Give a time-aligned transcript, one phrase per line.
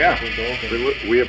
[0.00, 0.18] Yeah,
[0.70, 1.28] we we,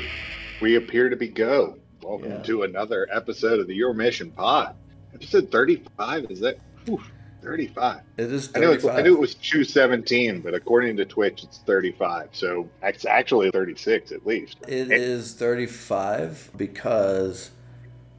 [0.62, 1.78] we appear to be go.
[2.02, 2.44] Welcome Yeah.
[2.44, 4.76] to another episode of the Your Mission Pod.
[5.14, 6.32] Episode thirty-five.
[6.32, 6.58] Is that
[6.88, 7.12] oof,
[7.42, 8.00] thirty-five?
[8.16, 8.96] It is I knew, it, 35.
[8.98, 12.30] I knew it was two seventeen, but according to Twitch, it's thirty-five.
[12.32, 14.56] So it's actually thirty-six at least.
[14.70, 17.51] It is 35 because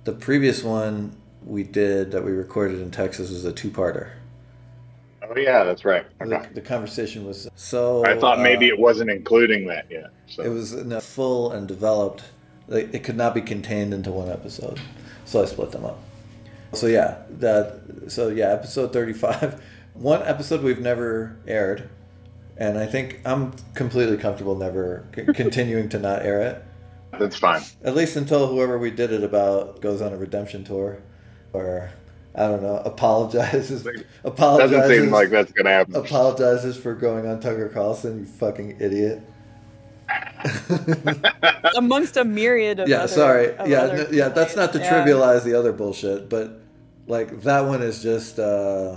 [0.05, 4.11] the previous one we did that we recorded in Texas was a two-parter.
[5.35, 6.05] Oh yeah, that's right.
[6.19, 6.49] The, Okay.
[6.55, 8.05] the conversation was so.
[8.05, 10.11] I thought maybe uh, it wasn't including that yet.
[10.29, 12.25] So it was full and developed.
[12.69, 14.81] Like, it could not be contained into one episode,
[15.25, 15.99] so I split them up.
[16.73, 17.81] So yeah, that.
[18.09, 19.63] So yeah, episode 35.
[19.95, 21.91] One episode we've never aired,
[22.57, 26.65] and I think I'm completely comfortable never c- continuing to not air it.
[27.19, 27.61] that's fine.
[27.85, 30.99] At least until whoever we did it about goes on a redemption tour,
[31.53, 31.91] or
[32.35, 33.87] I don't know, apologizes.
[34.25, 34.71] Apologizes.
[34.79, 35.95] Doesn't seem like that's gonna happen.
[35.97, 38.21] apologizes for going on Tucker Carlson.
[38.21, 39.21] You fucking idiot.
[41.77, 43.57] amongst a myriad of yeah, other- sorry.
[43.57, 44.29] of Yeah, other- n- yeah.
[44.29, 44.93] That's not to Yeah.
[45.05, 46.61] trivialize the other bullshit, but
[47.07, 48.39] like that one is just.
[48.39, 48.97] uh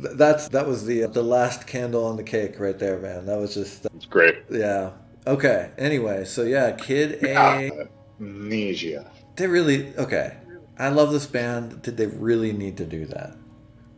[0.00, 3.26] th- that's that was the the last candle on the cake right there, man.
[3.26, 4.36] That was just It's great.
[4.50, 4.90] yeah.
[5.26, 5.70] Okay.
[5.78, 7.34] Anyway, so yeah, Kid A.
[7.36, 7.84] Ah,
[8.20, 9.10] amnesia.
[9.36, 10.36] They really okay.
[10.78, 11.82] I love this band.
[11.82, 13.36] Did they really need to do that?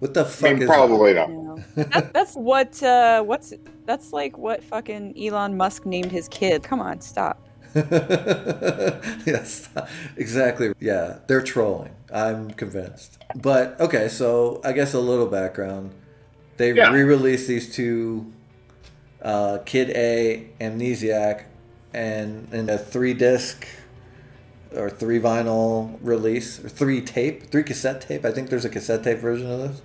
[0.00, 1.28] What the I fuck mean, is probably not.
[1.28, 1.58] You know.
[1.76, 3.54] that, that's what uh, what's
[3.86, 6.62] that's like what fucking Elon Musk named his kid.
[6.62, 7.40] Come on, stop.
[7.74, 9.68] yes,
[10.16, 10.72] exactly.
[10.80, 11.92] Yeah, they're trolling.
[12.12, 13.18] I'm convinced.
[13.34, 15.92] But okay, so I guess a little background.
[16.56, 16.92] They Yeah.
[16.92, 18.32] re-released these two,
[19.22, 21.44] uh, Kid A, Amnesiac,
[21.92, 23.66] and in a three-disc
[24.76, 28.24] or three vinyl release or three tape, three cassette tape.
[28.24, 29.82] I think there's a cassette tape version of this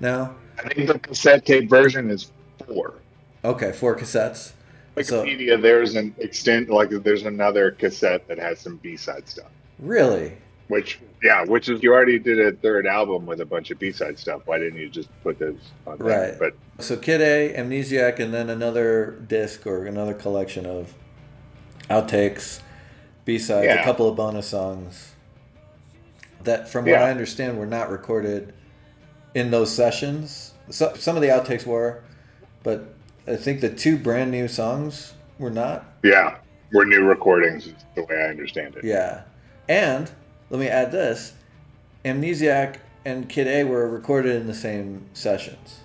[0.00, 0.34] now.
[0.58, 2.30] I think the cassette tape version is
[2.66, 2.94] four.
[3.44, 4.52] Okay, four cassettes.
[5.02, 9.50] So Wikipedia, there's an extent like there's another cassette that has some B side stuff.
[9.78, 10.36] really,
[10.68, 13.90] Which yeah, which is you already did a third album with a bunch of B
[13.90, 14.42] side stuff.
[14.44, 16.30] Why didn't you just put those on there?
[16.30, 16.38] Right.
[16.38, 16.54] But
[16.84, 20.94] So Kid A, Amnesiac, and then another disc or another collection of
[21.88, 22.60] outtakes,
[23.24, 25.12] B sides, a couple of bonus songs
[26.44, 27.04] that, from what Yeah.
[27.04, 28.52] I understand, were not recorded
[29.34, 30.52] in those sessions.
[30.70, 32.02] So, some of the outtakes were,
[32.62, 32.94] but
[33.26, 35.84] I think the two brand new songs were not.
[36.02, 36.38] yeah,
[36.72, 38.84] we're new recordings the way I understand it.
[38.84, 39.22] Yeah.
[39.68, 40.10] And
[40.50, 41.34] let me add this
[42.04, 45.80] Amnesiac and Kid A were recorded in the same sessions.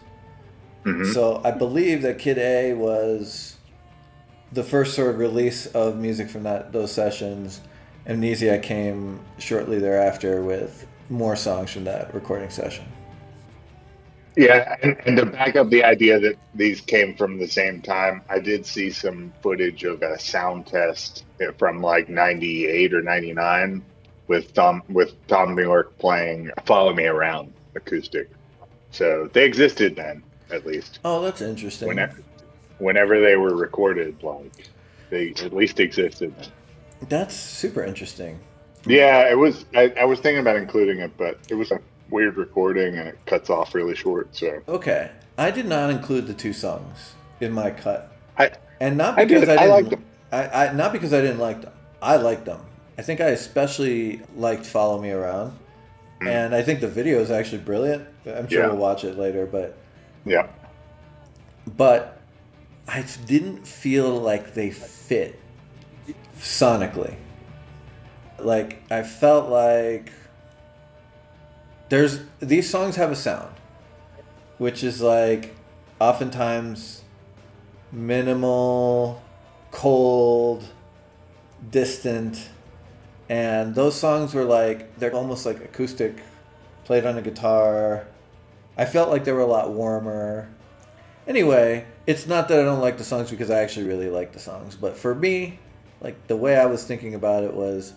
[0.86, 1.14] Mhm.
[1.14, 3.57] So I believe that Kid A was
[4.52, 7.62] the first sort of release of music from that those sessions.
[8.08, 12.86] Amnesiac came shortly thereafter with more songs from that recording session.
[14.38, 18.22] Yeah, and, and to back up the idea that these came from the same time,
[18.30, 21.26] I did see some footage of a sound test
[21.58, 23.84] from like '98 or '99
[24.28, 28.30] with Tom with Tom New York playing "Follow Me Around" acoustic.
[28.92, 31.00] So they existed then, at least.
[31.04, 31.88] Oh, that's interesting.
[31.88, 32.22] Whenever,
[32.80, 34.70] whenever they were recorded, like
[35.10, 36.34] they at least existed.
[37.10, 38.40] That's super interesting.
[38.86, 39.66] Yeah, it was.
[39.76, 41.80] I, I was thinking about including it, but it was a
[42.10, 44.34] weird recording and it cuts off really short.
[44.36, 49.20] So Okay, I did not include the two songs in my cut, I and not
[49.20, 49.58] I because did.
[49.58, 50.06] I, I didn't.
[50.32, 51.74] I, I not because I didn't like them.
[52.02, 52.62] I liked them.
[52.98, 55.58] I think I especially liked "Follow Me Around,"
[56.22, 56.28] Mm.
[56.28, 58.08] and I think the video is actually brilliant.
[58.26, 58.68] I'm sure Yeah.
[58.70, 59.78] we'll watch it later, but
[60.26, 60.48] yeah.
[61.76, 62.17] but
[62.88, 65.40] I didn't feel like they fit
[66.40, 67.16] sonically.
[68.40, 70.12] Like I felt like
[71.90, 73.54] there's these songs have a sound,
[74.58, 75.56] which is like
[76.00, 77.04] oftentimes
[77.92, 79.22] minimal,
[79.72, 80.64] cold,
[81.72, 82.50] distant,
[83.28, 86.22] and those songs were like they're almost like acoustic,
[86.86, 88.08] played on a guitar.
[88.78, 90.50] I felt like they were a lot warmer.
[91.28, 94.40] Anyway, it's not that I don't like the songs because I actually really like the
[94.40, 95.60] songs, but for me,
[96.00, 97.94] like the way I was thinking about it was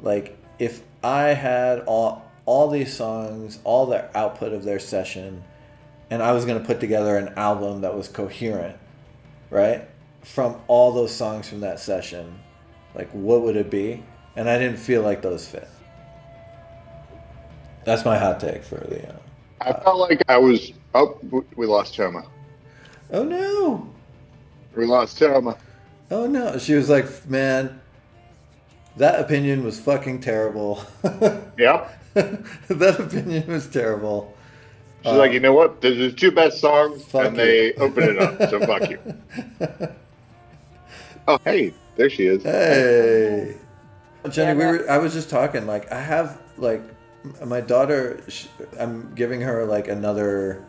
[0.00, 5.44] like if I had all all these songs, all the output of their session,
[6.08, 8.76] and I was going to put together an album that was coherent,
[9.50, 9.86] right?
[10.22, 12.40] From all those songs from that session,
[12.94, 14.02] like what would it be?
[14.34, 15.68] And I didn't feel like those fit.
[17.84, 19.08] That's my hot take for the.
[19.08, 19.16] Uh,
[19.60, 20.72] I felt like I was.
[20.94, 21.18] Oh,
[21.56, 22.24] we lost Toma.
[23.12, 23.88] Oh no!
[24.76, 25.56] We lost Toma.
[26.10, 26.58] Oh no!
[26.58, 27.80] She was like, "Man,
[28.96, 30.84] that opinion was fucking terrible.
[31.58, 31.98] Yep.
[32.14, 34.34] that opinion was terrible."
[35.02, 35.80] She's Uh, like, you know what?
[35.80, 38.50] These are the two best songs, Fuck and they open it up.
[38.50, 38.98] So fuck you.
[41.28, 42.42] Oh, hey, there she is.
[42.42, 43.56] Hey,
[44.30, 44.90] Jenny, Yeah, we were.
[44.90, 45.66] I was just talking.
[45.66, 46.82] Like, I have like
[47.44, 48.20] my daughter.
[48.28, 48.46] sh
[48.78, 50.64] I'm giving her like another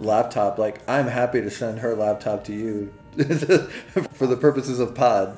[0.00, 0.58] laptop.
[0.58, 2.92] Like, I'm happy to send her laptop to you
[4.12, 5.36] for the purposes of pod.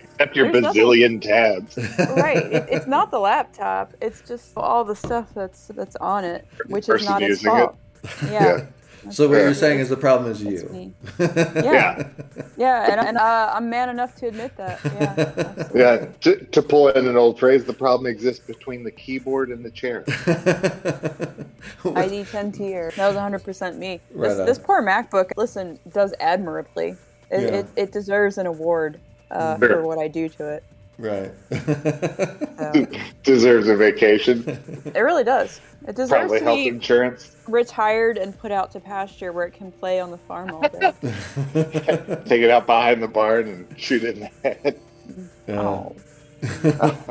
[0.00, 1.76] Except your There's nothing- bazillion tabs.
[2.16, 2.36] right.
[2.36, 3.94] It, it's not the laptop.
[4.00, 7.58] It's just all the stuff that's that's on it, which is not his using it.
[7.58, 7.76] fault.
[8.30, 8.66] Yeah.
[9.10, 9.44] So what fair.
[9.44, 10.68] you're saying is the problem is That's you.
[10.70, 10.92] me.
[11.18, 11.62] Yeah.
[11.64, 12.08] Yeah.
[12.56, 14.80] Yeah, and, and uh, I'm man enough to admit that.
[14.84, 15.14] Yeah.
[15.18, 15.80] absolutely.
[15.80, 19.64] Yeah, to, to pull in an old phrase, the problem exists between the keyboard and
[19.64, 20.04] the chair.
[21.96, 22.92] ID 10 tier.
[22.96, 24.00] That was 100% me.
[24.12, 26.96] Right This, this poor MacBook, listen, does admirably.
[27.30, 27.58] It, Yeah.
[27.58, 29.00] it, it deserves an award
[29.30, 30.64] uh, for what I do to it.
[30.98, 31.32] Right.
[31.50, 32.86] So,
[33.22, 34.44] Deserves a vacation,
[34.94, 35.60] it really does.
[35.86, 37.36] It deserves probably to health be insurance.
[37.46, 40.92] retired and put out to pasture where it can play on the farm all day.
[42.26, 44.80] Take it out behind the barn and shoot it in the head.
[45.46, 45.60] Yeah.
[45.60, 45.96] Oh.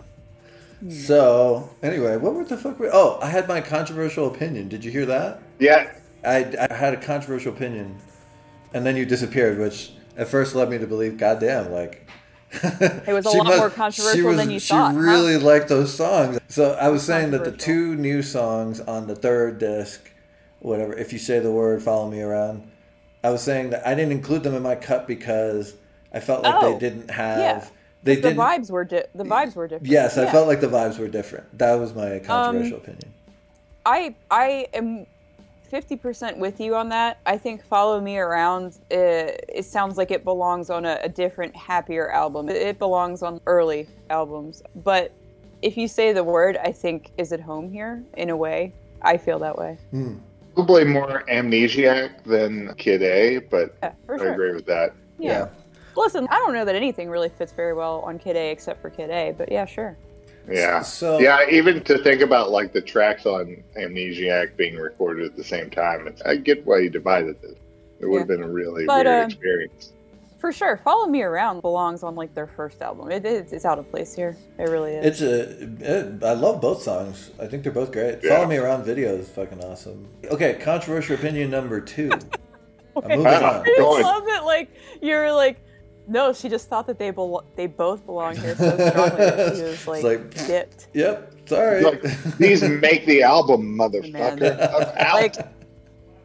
[0.83, 0.89] Hmm.
[0.89, 2.77] So anyway, what were the fuck?
[2.77, 4.67] Were, oh, I had my controversial opinion.
[4.67, 5.41] Did you hear that?
[5.57, 5.89] Yeah,
[6.25, 7.97] I, I had a controversial opinion,
[8.73, 12.02] and then you disappeared, which at first led me to believe, goddamn, like
[13.07, 14.99] It was a lot must- more controversial was- than you she thought, huh?
[14.99, 16.39] really liked those songs.
[16.49, 20.09] So I was saying that the two new songs on the third disc,
[20.59, 22.69] whatever, if you say the word, follow me around.
[23.23, 25.75] I was saying that I didn't include them in my cut because
[26.13, 27.39] I felt like Oh, they didn't have.
[27.39, 27.65] yeah.
[28.03, 28.35] They the didn't.
[28.37, 29.87] the vibes were di- the vibes were different.
[29.87, 30.27] Yes, I Yeah.
[30.27, 31.57] Um, felt like the vibes were different.
[31.57, 33.13] That was my controversial opinion.
[33.85, 35.05] I I am
[35.73, 37.17] fifty percent with you on that.
[37.25, 41.55] I think "Follow Me Around" uh, it sounds like it belongs on a, a different,
[41.55, 42.47] happier album.
[42.47, 45.11] It, it belongs on early albums, but
[45.63, 48.71] if you say the word, I think is it home here in a way.
[49.01, 49.79] I feel that way.
[49.89, 50.17] Hmm.
[50.53, 54.33] probably more amnesiac than Kid A, but Yeah, for I sure.
[54.33, 54.93] agree with that.
[55.17, 55.47] Yeah.
[55.95, 58.91] Listen, I don't know that anything really fits very well on Kid A except for
[58.91, 59.97] Kid A, but yeah, sure.
[60.49, 60.81] Yeah.
[60.81, 65.43] So Yeah, even to think about like the tracks on Amnesiac being recorded at the
[65.43, 67.57] same time, it's, I get why you divided it.
[67.99, 69.93] It would have been a really But, weird uh, experience.
[70.39, 73.09] For sure, "Follow Me Around" belongs on like their first album.
[73.09, 74.35] It, it, it's out of place here.
[74.59, 75.05] It really is.
[75.05, 76.09] It's a.
[76.09, 77.31] It, I love both songs.
[77.39, 78.19] I think they're both great.
[78.21, 78.35] Yeah.
[78.35, 80.05] Follow Me Around video is fucking awesome.
[80.25, 82.11] Okay, controversial opinion number two.
[82.97, 83.61] I'm moving on.
[83.61, 84.43] I just love it.
[84.43, 84.69] Like
[85.01, 85.63] you're like,
[86.07, 89.61] no, she just thought that they belo- they both belong here so strongly that she
[89.63, 90.87] was like, like- dipped.
[90.93, 91.33] Yep.
[91.45, 91.81] Sorry.
[91.83, 92.01] Like,
[92.37, 94.41] these make the album, motherfucker.
[94.41, 95.13] I'm out.
[95.15, 95.35] Like,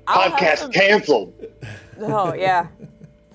[0.07, 1.35] Podcast some- canceled.
[2.01, 2.69] Oh yeah,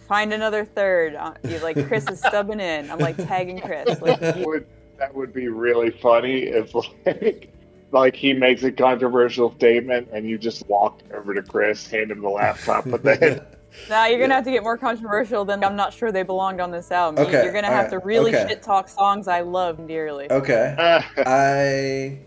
[0.07, 1.15] find another third.
[1.15, 2.89] Uh, you like Chris is stubbing in.
[2.89, 3.99] I'm like tagging Chris.
[4.01, 4.65] Like, That would,
[4.97, 7.51] that would be really funny if like
[7.91, 12.21] like he makes a controversial statement and you just walk over to Chris, hand him
[12.21, 13.41] the laptop, but then
[13.89, 16.71] now you're gonna have to get more controversial than I'm not sure they belonged on
[16.71, 17.21] this album.
[17.23, 18.47] You- Okay, You're gonna have alright, to really okay.
[18.49, 20.31] shit talk songs I love dearly.
[20.31, 20.75] okay.
[21.25, 22.19] I.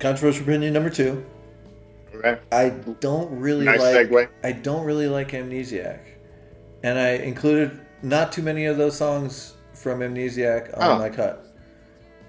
[0.00, 1.24] Controversial opinion number two.
[2.14, 2.38] okay.
[2.52, 2.70] I
[3.00, 4.08] don't really nice like.
[4.08, 4.28] segue.
[4.42, 6.00] I don't really like Amnesiac,
[6.82, 10.98] and I included not too many of those songs from Amnesiac on Oh.
[10.98, 11.46] my cut.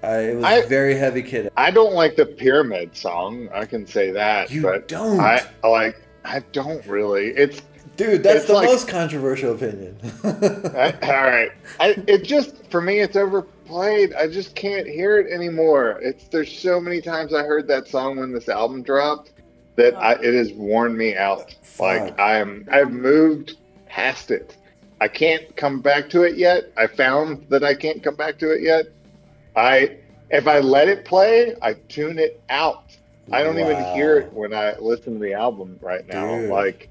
[0.02, 1.50] I, it was I- very heavy kid.
[1.56, 3.48] I don't like the pyramid song.
[3.54, 4.50] I can say that.
[4.50, 5.18] You but don't?
[5.20, 5.96] I like.
[6.24, 7.28] I don't really.
[7.28, 7.62] It's
[8.02, 9.96] Dude, that's It's the like- most controversial opinion.
[10.24, 11.52] I, all right.
[11.78, 14.12] I, it just for me, it's overplayed.
[14.14, 16.00] I just can't hear it anymore.
[16.02, 19.30] It's there's so many times I heard that song when this album dropped
[19.76, 21.54] that I, it has worn me out.
[21.78, 24.56] Like I am, I've moved past it.
[25.00, 26.72] I can't come back to it yet.
[26.76, 28.86] I found that I can't come back to it yet.
[29.54, 29.98] I
[30.30, 32.96] if I let it play, I tune it out.
[33.30, 36.36] I don't even hear it when I listen to the album right now.
[36.36, 36.50] Dude.
[36.50, 36.88] Like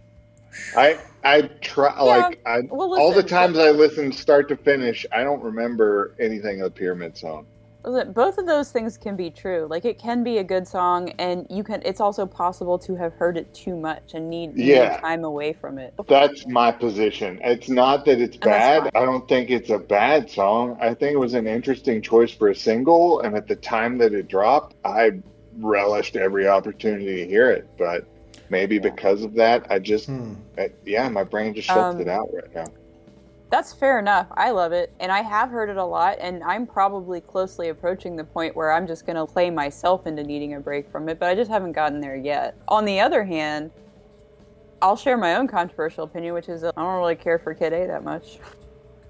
[0.76, 5.24] I I try like I Well, all the times I listen start to finish, I
[5.24, 7.46] don't remember anything of the Pyramid Song.
[7.84, 9.66] Both of those things can be true.
[9.68, 11.82] Like it can be a good song, and you can.
[11.84, 14.98] It's also possible to have heard it too much and need, need Yeah.
[14.98, 15.96] time away from it.
[16.08, 17.40] That's my position.
[17.44, 18.92] It's not that it's And bad.
[18.94, 20.78] I don't think it's a bad song.
[20.80, 24.14] I think it was an interesting choice for a single, and at the time that
[24.14, 25.14] it dropped, I
[25.60, 27.68] relished every opportunity to hear it.
[27.80, 28.06] But
[28.52, 30.34] maybe because of that, I just, Hmm.
[30.58, 32.66] I, yeah, my brain just shuts Um, it out right now.
[33.50, 34.28] That's fair enough.
[34.38, 38.16] I love it, and I have heard it a lot, and I'm probably closely approaching
[38.16, 41.28] the point where I'm just gonna play myself into needing a break from it, but
[41.30, 42.56] I just haven't gotten there yet.
[42.70, 43.72] On the other hand,
[44.82, 47.74] I'll share my own controversial opinion, which is uh, I don't really care for Kid
[47.74, 48.40] A that much.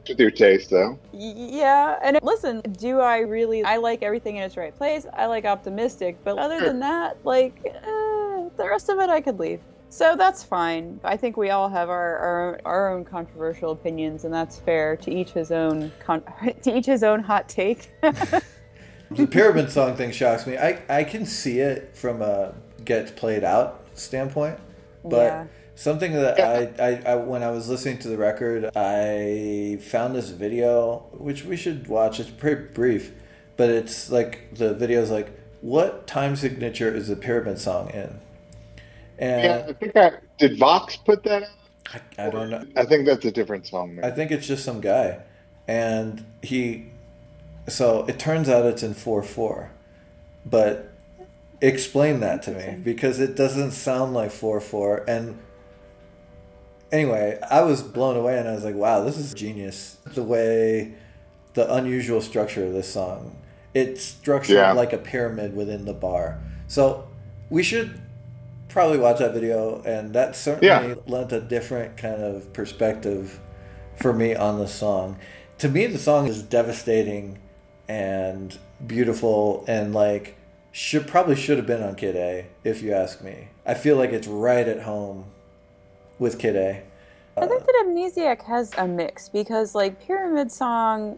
[0.10, 0.98] With your taste, though.
[1.14, 3.64] Yeah, and listen, do I really?
[3.64, 5.06] I like everything in its right place.
[5.14, 6.68] I like optimistic, but other Sure.
[6.68, 8.11] than that, like, uh,
[8.58, 9.60] the rest of it I could leave.
[9.90, 11.00] So that's fine.
[11.04, 14.96] I think we all have our our, our own controversial opinions, and that's fair.
[14.98, 15.92] To each his own.
[16.00, 16.24] Con-
[16.64, 17.92] to each his own hot take.
[18.02, 20.58] the pyramid song thing shocks me.
[20.58, 22.54] I, I can see it from a
[22.86, 24.58] gets played out standpoint,
[25.04, 25.46] but Yeah.
[25.76, 30.30] something that I, I, I when I was listening to the record, I found this
[30.30, 32.20] video which we should watch.
[32.22, 33.12] It's pretty brief,
[33.58, 38.20] but it's like the video's like what time signature is the pyramid song in,
[39.22, 40.58] and Yeah, I think I did.
[40.58, 41.44] Vox put that.
[41.94, 42.64] I, I don't know.
[42.76, 44.00] I think that's a different song.
[44.04, 45.20] I think it's just some guy,
[45.68, 46.88] and he.
[47.70, 49.72] So it turns out it's in four four,
[50.46, 50.92] but
[51.62, 55.04] explain that to me because it doesn't sound like four four.
[55.08, 55.38] And
[56.92, 60.94] anyway, I was blown away, and I was like, "Wow, this is genius!" The way,
[61.54, 63.36] the unusual structure of this song.
[63.74, 64.74] It's structured Yeah.
[64.74, 66.40] like a pyramid within the bar.
[66.68, 67.08] So
[67.50, 68.02] we should
[68.72, 70.96] probably watch that video, and that certainly Yeah.
[71.08, 73.40] lent a different kind of perspective
[73.96, 75.18] for me on the song.
[75.60, 77.38] To me, the song is devastating
[77.88, 80.36] and beautiful, and like
[80.72, 83.50] should probably should have been on Kid A, if you ask me.
[83.66, 85.26] I feel like it's right at home
[86.18, 86.84] with Kid A.
[87.38, 91.18] I think that Amnesiac has a mix because, like, Pyramid Song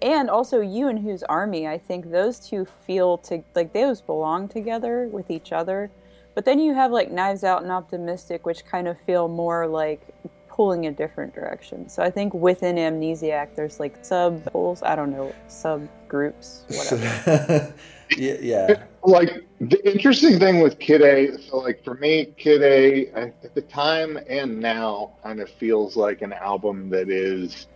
[0.00, 4.48] and also You and Whose Army, I think those two feel to like those belong
[4.48, 5.90] together with each other.
[6.36, 10.02] But then you have like Knives Out and Optimistic, which kind of feel more like
[10.50, 11.88] pulling a different direction.
[11.88, 14.82] So I think within Amnesiac, there's like sub pulls.
[14.82, 17.74] I don't know subgroups, whatever.
[18.18, 18.82] yeah, yeah.
[19.02, 21.38] like the interesting thing with Kid A.
[21.38, 26.20] So, like for me, Kid A at the time and now kind of feels like
[26.20, 27.66] an album that is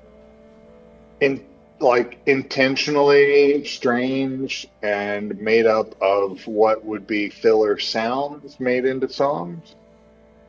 [1.21, 1.43] in
[1.80, 9.75] like intentionally strange and made up of what would be filler sounds made into songs.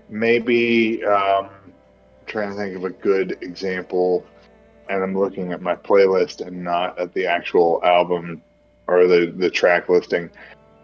[0.09, 1.49] Maybe um,
[2.25, 4.25] trying to think of a good example,
[4.89, 8.41] and I'm looking at my playlist and not at the actual album
[8.87, 10.29] or the the track listing.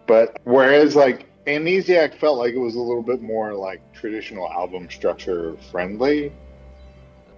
[0.06, 4.88] But whereas like Amnesiac felt like it was a little bit more like traditional album
[4.90, 6.32] structure friendly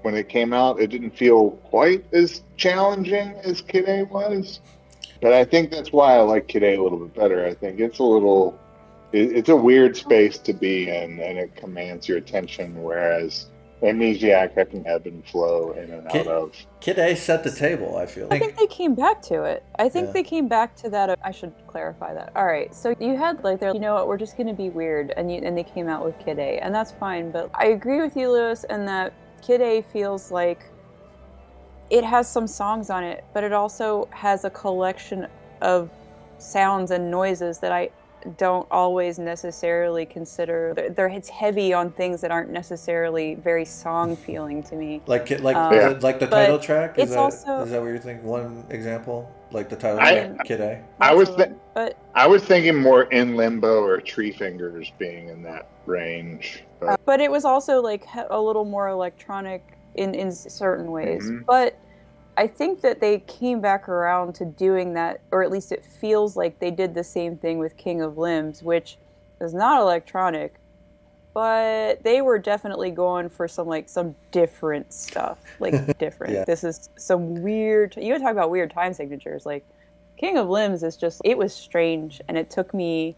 [0.02, 4.60] when it came out, it didn't feel quite as challenging as Kid A was.
[5.20, 7.44] But I think that's why I like Kid A a little bit better.
[7.44, 8.58] I think it's a little,
[9.12, 12.82] it, it's a weird space to be in, and it commands your attention.
[12.82, 13.46] Whereas
[13.82, 16.54] Amnesiac, I can ebb and flow in and out Kid- of.
[16.80, 19.62] Kid A set the table, I feel I think they came back to it.
[19.78, 20.12] I think Yeah.
[20.12, 21.18] they came back to that.
[21.22, 22.32] I should clarify that.
[22.34, 25.12] All right, so you had like they're you know what we're just gonna be weird,
[25.18, 27.30] and you and they came out with Kid A, and that's fine.
[27.30, 30.66] But I agree with you, Lewis, in that Kid A feels like
[31.90, 35.26] it has some songs on it, but it also has a collection
[35.60, 35.90] of
[36.38, 37.90] sounds and noises that I
[38.36, 40.72] don't always necessarily consider.
[40.74, 45.00] They're, they're it's heavy on things that aren't necessarily very song feeling to me.
[45.06, 46.98] Like, like, Um, the, like the but title track.
[46.98, 48.26] Is it's that, also- is that what you're thinking?
[48.26, 50.82] One example, like the title I- track, Kid A.
[51.00, 51.60] I was That's thi- one.
[51.74, 56.64] but I was thinking more in limbo or tree fingers being in that range.
[56.80, 59.62] But Uh, but it was also like a little more electronic
[59.96, 61.44] in in certain ways Mhm.
[61.46, 61.76] but
[62.36, 66.36] i think that they came back around to doing that or at least it feels
[66.36, 68.96] like they did the same thing with king of limbs which
[69.40, 70.54] is not electronic
[71.32, 76.44] but they were definitely going for some like some different stuff like different Yeah.
[76.44, 79.64] this is some weird you talk about weird time signatures like
[80.16, 83.14] king of limbs is just it was strange and it took me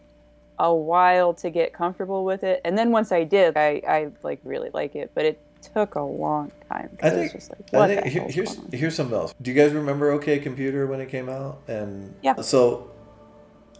[0.59, 4.39] a while to get comfortable with it and then once i did i i like
[4.45, 6.97] really like it but it took a long time.
[7.03, 8.79] I it think, was just like I what think the here- hell's here's going on?
[8.79, 9.35] here's something else.
[9.41, 11.61] Do you guys remember OK Computer when it came out?
[11.69, 12.41] And Yeah.
[12.41, 12.91] So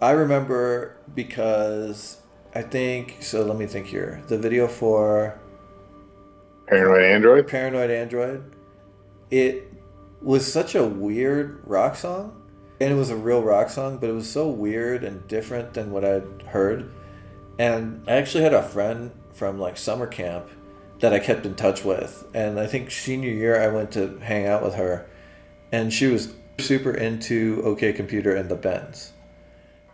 [0.01, 2.19] I remember because
[2.55, 3.43] I think so.
[3.45, 4.23] Let me think here.
[4.29, 5.39] The video for
[6.67, 7.47] Paranoid Android.
[7.49, 8.55] Paranoid Android,
[9.31, 9.73] it
[10.23, 12.41] was such a weird rock song,
[12.81, 15.91] and it was a real rock song, but it was so weird and different than
[15.91, 16.93] what I'd heard.
[17.59, 20.49] And I actually had a friend from like summer camp
[21.03, 24.47] that I kept in touch with, and I think senior year I went to hang
[24.47, 25.11] out with her,
[25.73, 29.13] and she was super into OK Computer and the Bends.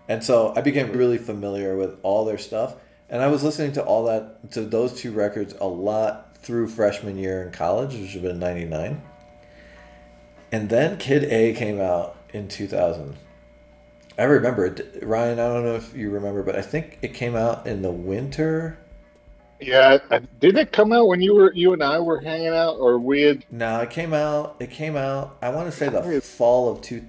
[0.06, 2.76] And so I became really familiar with all their stuff.
[3.08, 7.16] And I was listening to all that, to those two records a lot through freshman
[7.16, 9.00] year in college, which would have been 99.
[10.52, 13.16] And then Kid A came out in 2000.
[14.18, 14.98] I remember it.
[15.02, 17.90] Ryan, I don't know if you remember, but I think it came out in the
[17.90, 18.78] winter.
[19.60, 19.98] Yeah,
[20.40, 23.22] did it come out when you were you and I were hanging out, or we
[23.22, 23.44] had?
[23.50, 27.04] No, it came out, it came out, I want to say the fall of two.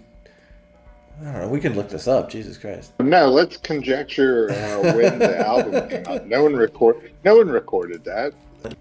[1.22, 1.48] I don't know.
[1.50, 2.30] We can look this up.
[2.30, 2.94] Jesus Christ.
[3.00, 6.26] No, let's conjecture uh, when the album came out.
[6.28, 7.12] No one record.
[7.26, 8.34] No one recorded that.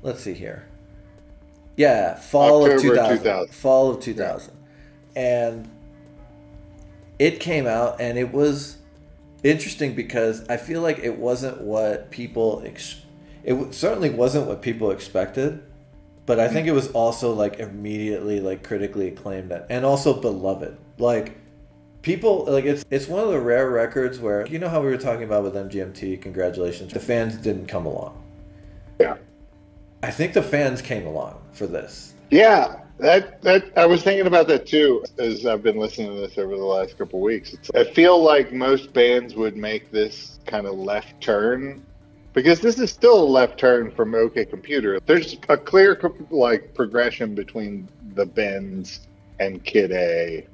[0.02, 0.64] Let's see here.
[1.76, 3.54] Yeah, fall of 2000, 2000.
[3.54, 4.54] Fall of 2000.
[5.16, 5.68] And
[7.18, 8.78] it came out and it was
[9.42, 13.02] interesting because I feel like it wasn't what people ex-
[13.48, 15.62] it certainly wasn't what people expected,
[16.26, 20.76] but I think it was also like immediately like critically acclaimed and- also beloved.
[20.98, 21.38] Like
[22.02, 24.98] people like it's it's one of the rare records where you know how we were
[24.98, 26.92] talking about with MGMT, congratulations.
[26.92, 28.22] The fans didn't come along.
[29.00, 29.16] Yeah.
[30.02, 32.12] I think the fans came along for this.
[32.30, 36.36] Yeah, that that I was thinking about that too as I've been listening to this
[36.36, 37.54] over the last couple of weeks.
[37.54, 41.82] It's, I feel like most bands would make this kind of left turn
[42.42, 45.00] because this is still a left turn from OK Computer.
[45.04, 49.08] There's a clear like progression between the Bends
[49.40, 50.46] and Kid A,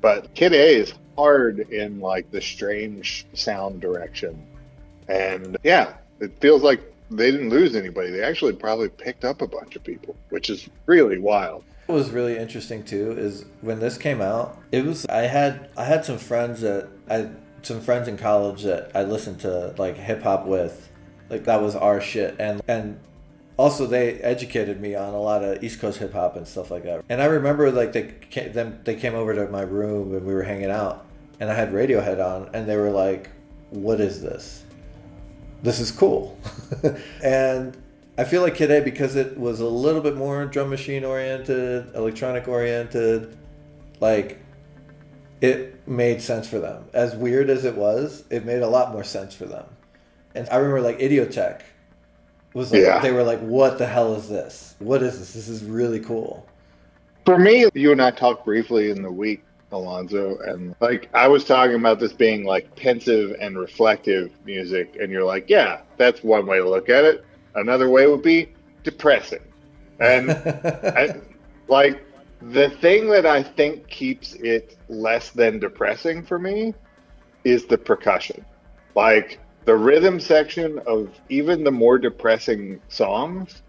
[0.00, 4.46] but Kid A is hard in like the strange sound direction,
[5.08, 8.10] and yeah, it feels like they didn't lose anybody.
[8.10, 11.64] They actually probably picked up a bunch of people, which is really wild.
[11.86, 15.84] What was really interesting too is when this came out, it was I had I
[15.84, 17.30] had some friends that I
[17.62, 20.90] some friends in college that I listened to like hip hop with,
[21.34, 23.00] like that was our shit, and and
[23.56, 26.84] also they educated me on a lot of East Coast hip hop and stuff like
[26.84, 27.04] that.
[27.08, 30.32] And I remember like they came, them they came over to my room and we
[30.32, 31.04] were hanging out,
[31.40, 33.30] and I had Radiohead on, and they were like,
[33.70, 34.62] "What is this?
[35.62, 36.38] This is cool,"
[37.22, 37.76] and
[38.16, 42.46] I feel like A because it was a little bit more drum machine oriented, electronic
[42.46, 43.36] oriented,
[43.98, 44.38] like
[45.40, 46.84] it made sense for them.
[46.92, 49.66] As weird as it was, it made a lot more sense for them.
[50.34, 51.62] And I remember like Idioteque
[52.54, 53.00] was like Yeah.
[53.00, 54.74] they were like, "What the hell is this?
[54.78, 55.32] What is this?
[55.32, 56.46] This is really cool."
[57.24, 61.44] For me, you and I talked briefly in the week, Alonso, and like I was
[61.44, 66.46] talking about this being like pensive and reflective music, and you're like, yeah, that's one
[66.46, 67.24] way to look at it.
[67.54, 68.48] Another way would be
[68.82, 69.40] depressing.
[70.00, 70.30] And
[70.84, 71.16] I,
[71.68, 72.04] like
[72.42, 76.74] the thing that I think keeps it less than depressing for me
[77.44, 78.44] is the percussion.
[78.94, 83.62] Like the rhythm section of even the more depressing songs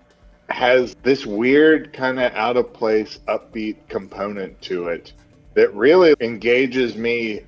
[0.49, 5.13] has this weird kind of out of place upbeat component to it
[5.55, 7.41] that really engages me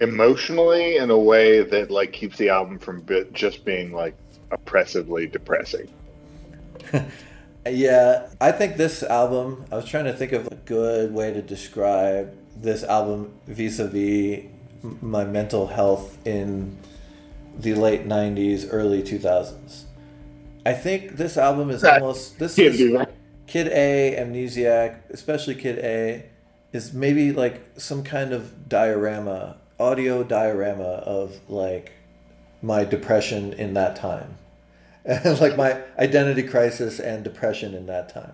[0.00, 4.16] emotionally in a way that like keeps the album from just being like
[4.50, 5.88] oppressively depressing.
[7.66, 11.40] Yeah, I think this album, I was trying to think of a good way to
[11.40, 14.44] describe this album vis a vis
[15.00, 16.78] my mental health in
[17.58, 19.84] the late 90s, early 2000s.
[20.66, 22.78] I think this album is That- almost, this is.
[23.46, 26.24] Kid A, Amnesiac, especially Kid A,
[26.72, 31.92] is maybe like some kind of diorama, audio diorama of like
[32.62, 34.38] my depression in that time.
[35.04, 38.32] And like my identity crisis and depression in that time,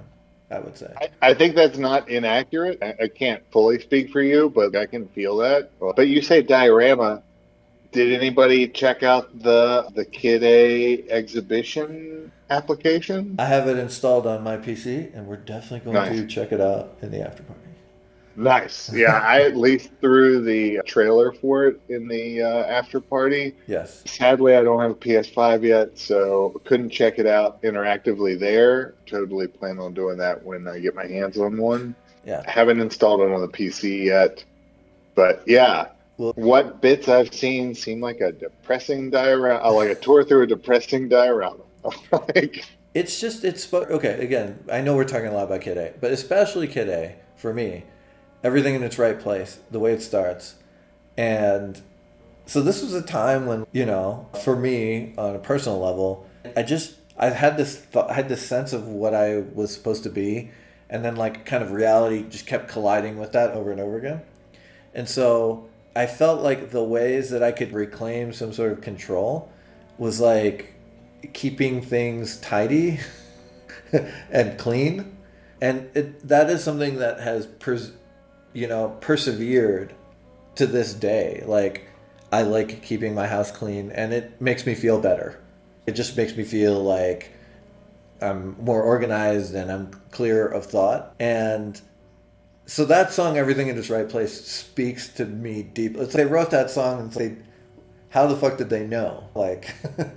[0.51, 0.93] I would say.
[0.97, 2.79] I, I think that's not inaccurate.
[2.81, 5.73] I, I can't fully speak for you, but I can feel that.
[5.81, 7.25] But you say diorama.
[7.93, 13.35] Did anybody check out the the Kid A exhibition application?
[13.39, 16.21] I have it installed on my PC, and we're definitely going Nice.
[16.21, 17.61] to check it out in the after party.
[18.37, 18.93] Nice.
[18.95, 23.57] Yeah, I at least threw the trailer for it in the uh, after party.
[23.67, 24.05] Yes.
[24.07, 28.95] Sadly, I don't have a PS5 yet, so couldn't check it out interactively there.
[29.07, 31.97] Totally plan on doing that when I get my hands on one.
[32.25, 32.45] Yeah.
[32.47, 34.45] I haven't installed it on the PC yet,
[35.17, 35.87] but yeah.
[36.21, 40.43] Well- what bits I've seen seem like a depressing diorama, uh, like a tour through
[40.43, 41.63] a depressing diorama.
[42.13, 44.23] like, It's just it's okay.
[44.23, 47.55] Again, I know we're talking a lot about Kid A, but especially Kid A for
[47.55, 47.85] me,
[48.45, 50.57] everything in its right place, the way it starts,
[51.17, 51.81] and
[52.45, 56.63] so this was a time when you know, for me on a personal level, I
[56.65, 60.11] just I had this th- I had this sense of what I was supposed to
[60.11, 60.51] be,
[60.91, 64.21] and then like kind of reality just kept colliding with that over and over again,
[64.93, 69.51] and so I felt like the ways that I could reclaim some sort of control
[69.99, 70.75] was like
[71.33, 73.01] keeping things tidy
[74.31, 75.17] and clean.
[75.61, 77.93] And it, that is something that has pers-
[78.53, 79.95] you know persevered
[80.57, 81.43] to this day.
[81.47, 81.87] Like
[82.33, 85.41] i like keeping my house clean and it makes me feel better.
[85.87, 87.33] It just makes me feel like
[88.23, 91.15] i'm more organized and i'm clear of thought.
[91.19, 91.81] And
[92.71, 96.51] so that song everything in its right place speaks to me deep it's they wrote
[96.51, 97.37] that song and say
[98.11, 99.29] how the fuck did they know?
[99.37, 99.73] Like,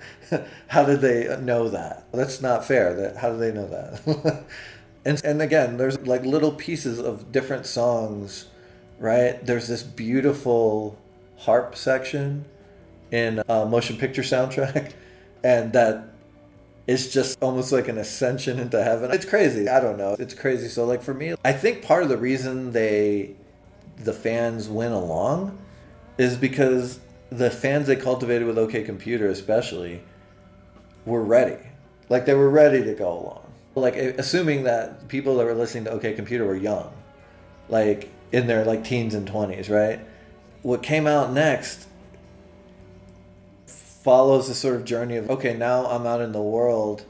[0.67, 2.07] how did they know that?
[2.11, 2.91] That's not fair.
[2.95, 4.45] That how do they know that?
[5.05, 8.47] and and again, there's like little pieces of different songs
[9.03, 9.45] right?
[9.45, 10.97] There's this beautiful
[11.37, 12.45] harp section
[13.11, 14.93] in a motion picture soundtrack,
[15.43, 16.12] and that
[16.85, 19.11] is just almost like an ascension into heaven.
[19.11, 19.69] It's crazy.
[19.69, 20.15] I don't know.
[20.19, 20.67] It's crazy.
[20.67, 23.35] So like for me, I think part of the reason they
[23.97, 25.57] the fans went along
[26.17, 30.01] is because the fans they cultivated with OK Computer especially
[31.05, 31.57] were ready.
[32.09, 33.53] Like they were ready to go along.
[33.75, 36.91] Like assuming that people that were listening to OK Computer were young.
[37.69, 40.01] Like in their like teens and 20s, right?
[40.63, 41.87] What came out next
[44.03, 47.05] follows the sort of journey of okay, now I'm out in the world,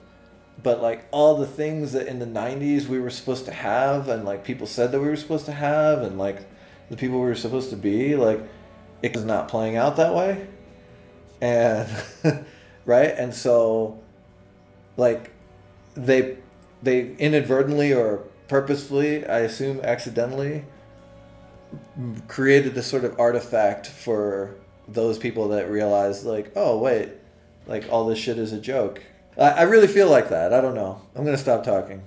[0.61, 4.23] but like all the things that in the 90s we were supposed to have and
[4.23, 6.45] like people said that we were supposed to have and like
[6.89, 8.41] the people we were supposed to be, like
[9.01, 10.47] it is not playing out that way.
[11.41, 11.89] And
[12.85, 13.13] right?
[13.17, 13.99] And so
[14.95, 15.31] like
[15.95, 16.37] they
[16.83, 20.65] they inadvertently or purposefully, I assume accidentally
[22.27, 24.55] created this sort of artifact for
[24.87, 27.09] those people that realize like, oh wait,
[27.67, 29.01] like all this shit is a joke.
[29.37, 30.53] I, I really feel like that.
[30.53, 31.01] I don't know.
[31.15, 32.01] I'm gonna stop talking.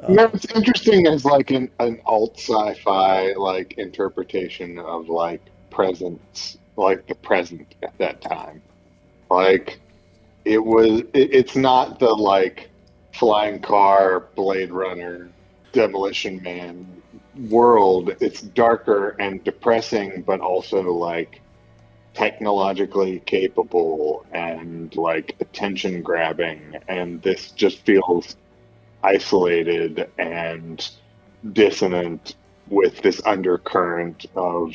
[0.00, 6.58] Um, no, it's interesting as like an, an alt sci-fi like interpretation of like presence,
[6.76, 8.62] like the present at that time.
[9.30, 9.80] Like
[10.44, 12.70] it was, it, it's not the like
[13.12, 15.28] flying car, Blade Runner,
[15.72, 16.86] Demolition Man
[17.48, 18.14] world.
[18.20, 21.40] It's darker and depressing, but also like
[22.16, 28.36] technologically capable and like attention grabbing and this just feels
[29.02, 30.90] isolated and
[31.52, 32.34] dissonant
[32.68, 34.74] with this undercurrent of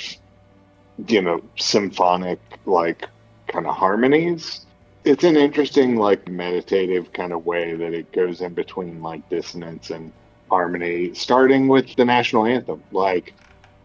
[1.08, 3.08] you know symphonic like
[3.48, 4.66] kind of harmonies.
[5.04, 9.90] It's an interesting like meditative kind of way that it goes in between like dissonance
[9.90, 10.14] and
[10.50, 12.84] harmony starting with the national anthem.
[12.92, 13.34] Like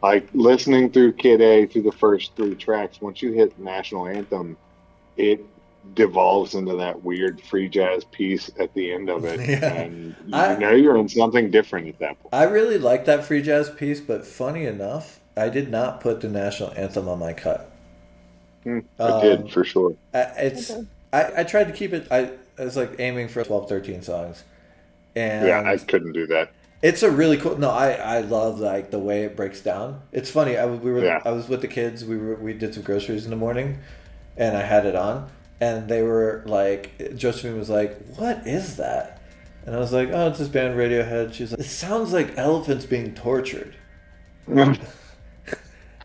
[0.07, 4.57] like listening through Kid A through the first three tracks, once you hit national anthem,
[5.16, 5.45] it
[5.95, 9.73] devolves into that weird free jazz piece at the end of it, yeah.
[9.73, 12.35] and you I, know you're in something different at that point.
[12.35, 16.29] I really like that free jazz piece, but funny enough, I did not put the
[16.29, 17.71] national anthem on my cut.
[18.62, 19.97] Hmm, I um, did for sure.
[20.14, 20.71] I, it's
[21.12, 22.07] I, I tried to keep it.
[22.11, 24.45] I, I was like aiming for 12, 13 songs,
[25.14, 26.53] and yeah, I couldn't do that.
[26.82, 27.56] It's a really cool.
[27.56, 30.02] No, I I love like the way it breaks down.
[30.12, 30.56] It's funny.
[30.56, 31.22] I we were yeah.
[31.24, 32.04] I was with the kids.
[32.04, 33.78] We were we did some groceries in the morning,
[34.36, 39.22] and I had it on, and they were like, Josephine was like, "What is that?"
[39.64, 42.84] And I was like, "Oh, it's this band Radiohead." She's like, "It sounds like elephants
[42.84, 43.74] being tortured."
[44.46, 44.78] and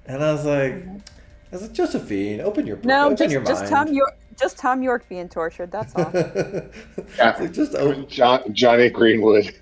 [0.08, 3.92] I was like, "I was like, Josephine, open your no, open just your just Thom
[3.92, 5.70] Yorke, just Thom Yorke being tortured.
[5.70, 6.10] That's all.
[7.18, 8.08] yeah, like just open.
[8.08, 9.54] John, Jonny Greenwood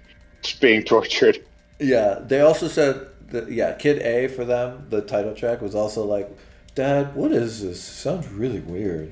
[0.59, 1.43] being tortured.
[1.79, 6.05] Yeah, they also said that yeah, Kid A for them, the title track was also
[6.05, 6.29] like,
[6.75, 7.81] Dad, what is this?
[7.81, 9.11] Sounds really weird.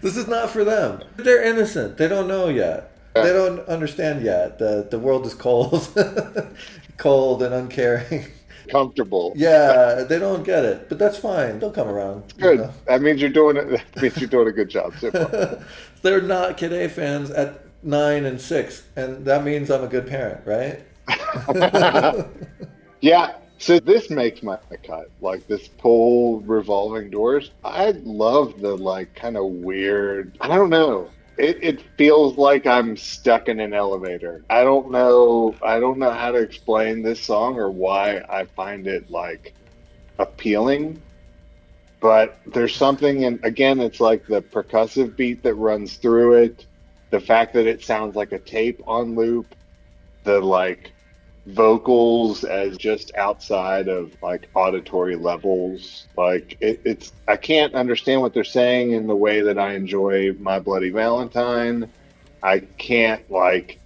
[0.00, 1.02] This is not for them.
[1.16, 1.96] They're innocent.
[1.96, 2.90] They don't know yet.
[3.14, 4.58] They don't understand yet.
[4.58, 5.88] The the world is cold,
[6.96, 8.26] cold and uncaring.
[8.68, 9.32] Comfortable.
[9.36, 11.58] Yeah, they don't get it, but that's fine.
[11.58, 12.34] They'll come around.
[12.38, 12.58] Good.
[12.58, 12.74] You know?
[12.86, 13.68] That means you're doing it.
[13.94, 14.94] That means you're doing a good job.
[14.98, 15.10] So
[16.02, 20.06] They're not Kid A fans at nine and six, and that means I'm a good
[20.06, 20.80] parent, right?
[23.00, 23.34] yeah.
[23.58, 27.50] So this makes my cut like this pull revolving doors.
[27.62, 30.36] I love the like kind of weird.
[30.40, 31.10] I don't know.
[31.36, 34.44] It, it feels like I'm stuck in an elevator.
[34.50, 35.54] I don't know.
[35.62, 39.54] I don't know how to explain this song or why I find it like
[40.18, 41.00] appealing.
[42.00, 46.66] But there's something, and again, it's like the percussive beat that runs through it
[47.14, 49.54] the fact that it sounds like a tape on loop,
[50.24, 50.90] the like
[51.46, 56.08] vocals as just outside of like auditory levels.
[56.16, 60.32] Like it, it's, I can't understand what they're saying in the way that I enjoy
[60.40, 61.88] My Bloody Valentine.
[62.42, 63.78] I can't like,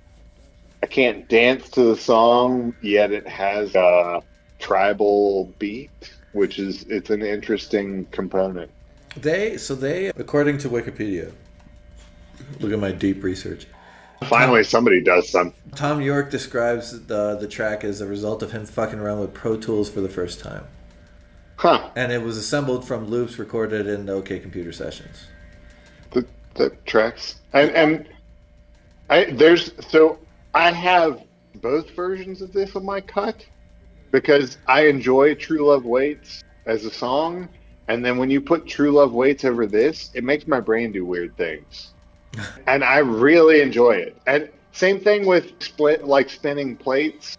[0.83, 4.23] I can't dance to the song, yet it has a
[4.59, 8.71] tribal beat, which is, it's an interesting component.
[9.19, 11.31] They, so they, according to Wikipedia,
[12.61, 13.67] Look at my deep research.
[14.27, 15.55] Finally, somebody does some.
[15.77, 19.57] Thom Yorke describes the the track as a result of him fucking around with Pro
[19.57, 20.65] Tools for the first time.
[21.57, 21.91] Huh.
[21.95, 25.27] And it was assembled from loops recorded in the OK Computer sessions.
[26.11, 28.09] The the tracks and and
[29.09, 30.19] I there's so
[30.53, 31.23] I have
[31.57, 33.47] both versions of this on my cut
[34.11, 37.49] because I enjoy True Love Waits as a song,
[37.87, 41.05] and then when you put True Love Waits over this, it makes my brain do
[41.05, 41.93] weird things
[42.67, 44.17] and I really enjoy it.
[44.27, 47.37] And same thing with split like spinning plates.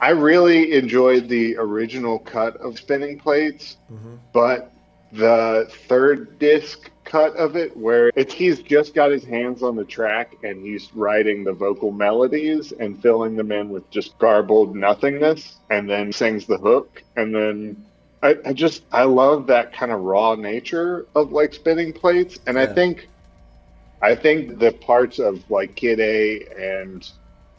[0.00, 4.72] I really enjoyed the original cut of Spinning Plates, hmm but
[5.12, 9.84] the third disc cut of it, where it's he's just got his hands on the
[9.84, 15.56] track and he's writing the vocal melodies and filling them in with just garbled nothingness,
[15.70, 17.84] and then sings the hook, and then.
[18.22, 22.58] I, I just I love that kind of raw nature of like spinning plates, and
[22.58, 23.08] I think
[24.00, 27.08] I think the parts of like Kid A and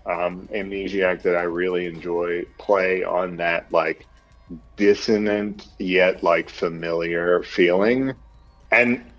[0.06, 4.08] um, Amnesiac that I really enjoy play on that like
[4.78, 8.14] dissonant yet like familiar feeling.
[8.72, 9.12] And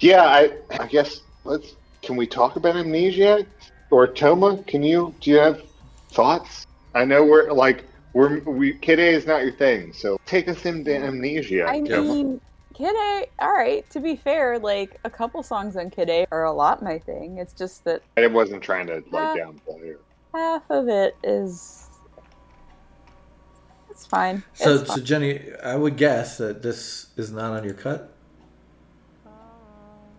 [0.00, 3.46] yeah, I I guess let's can we talk about Amnesiac
[3.90, 4.62] or Toma?
[4.64, 5.62] Can you do you have
[6.12, 6.64] thoughts?
[6.94, 10.64] I know we're like we're we Kid A is not your thing, so take us
[10.66, 11.68] into Amnesiac.
[11.68, 12.14] I Toma.
[12.14, 12.40] mean,
[12.76, 16.52] Kid A, alright, to be fair, like, a couple songs on Kid A are a
[16.52, 17.38] lot my thing.
[17.38, 19.44] It's just that I wasn't trying to like Yeah.
[19.46, 20.00] downplay it.
[20.34, 21.88] half of it is.
[23.88, 24.42] It's fine.
[24.52, 25.04] So, It's so fine.
[25.06, 28.10] Jenny, I would guess that this is not on your cut.
[29.24, 29.30] Uh,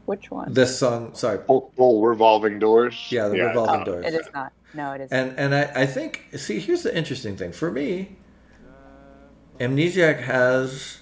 [0.08, 0.52] which one?
[0.52, 2.96] This song, sorry, Full, full revolving doors.
[3.12, 3.86] Yeah, the it's revolving not.
[3.86, 4.06] doors.
[4.08, 4.52] It is not.
[4.74, 5.12] No, it is.
[5.12, 8.16] and and I, I think see here's the interesting thing for me.
[9.60, 11.00] Amnesiac has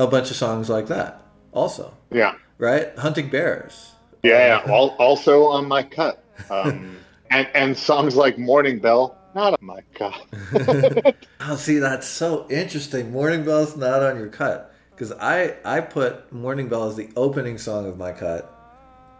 [0.00, 2.34] a bunch of songs like that, also, Yeah.
[2.58, 2.96] right?
[2.98, 3.92] Hunting Bears.
[4.22, 4.72] Yeah, yeah.
[4.98, 6.24] Also on my cut.
[6.50, 6.96] Um,
[7.30, 10.16] and and songs like Morning Bell, not on my cut.
[11.42, 13.10] Oh, see, that's so interesting.
[13.12, 17.56] Morning Bell's not on your cut because I I put Morning Bell as the opening
[17.58, 18.52] song of my cut,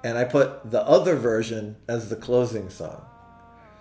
[0.05, 3.05] and I put the other version as the closing song.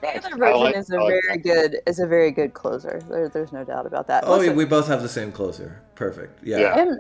[0.02, 3.02] The other version like- is a I like very good is a very good closer.
[3.10, 4.24] There, there's no doubt about that.
[4.26, 5.82] Oh, yeah, Listen, we both have the same closer.
[5.96, 6.44] Perfect.
[6.44, 6.60] Yeah.
[6.60, 6.76] Yeah.
[6.78, 7.00] Am-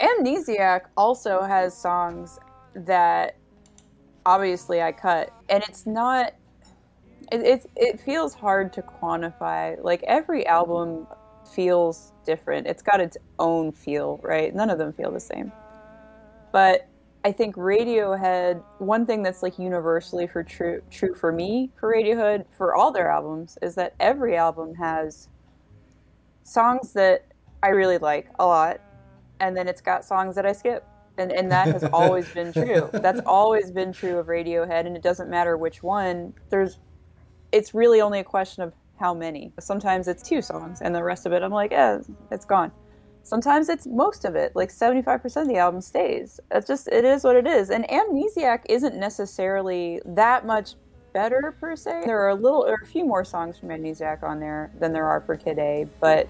[0.00, 2.38] Amnesiac also has songs
[2.74, 3.36] that
[4.26, 6.34] obviously I cut, and it's not.
[7.32, 9.82] It, it it feels hard to quantify.
[9.82, 11.06] Like every album
[11.54, 12.66] feels different.
[12.66, 14.54] It's got its own feel, right?
[14.54, 15.52] None of them feel the same.
[16.52, 16.88] But
[17.24, 18.62] I think Radiohead.
[18.78, 23.10] One thing that's like universally for true true for me for Radiohead for all their
[23.10, 25.28] albums is that every album has
[26.42, 27.26] songs that
[27.62, 28.80] I really like a lot,
[29.40, 30.86] and then it's got songs that I skip.
[31.16, 32.90] And, and that has always been true.
[32.92, 36.34] That's always been true of Radiohead, and it doesn't matter which one.
[36.50, 36.80] There's,
[37.52, 39.52] it's really only a question of how many.
[39.60, 42.00] Sometimes it's two songs, and the rest of it, I'm like, eh,
[42.32, 42.72] it's gone.
[43.24, 46.38] Sometimes it's most of it, like 75% of the album stays.
[46.50, 47.70] It's just, it is what it is.
[47.70, 50.74] And Amnesiac isn't necessarily that much
[51.14, 52.02] better per se.
[52.04, 55.06] There are a little, are a few more songs from Amnesiac on there than there
[55.06, 56.28] are for Kid A, but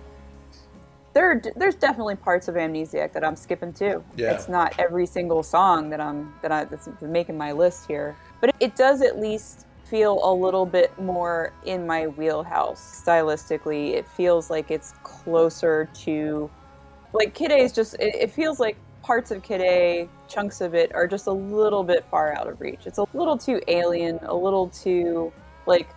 [1.15, 4.05] there, there's definitely parts of Amnesiac that I'm skipping too.
[4.17, 4.33] Yeah.
[4.33, 8.55] It's not every single song that I'm that I that's making my list here, but
[8.61, 13.95] it does at least feel a little bit more in my wheelhouse stylistically.
[13.95, 16.51] It feels like it's closer to
[17.15, 20.75] like Kid A is just it, it feels like parts of Kid A, chunks of
[20.75, 22.81] it are just a little bit far out of reach.
[22.87, 25.33] It's a little too alien, a little too
[25.67, 25.89] like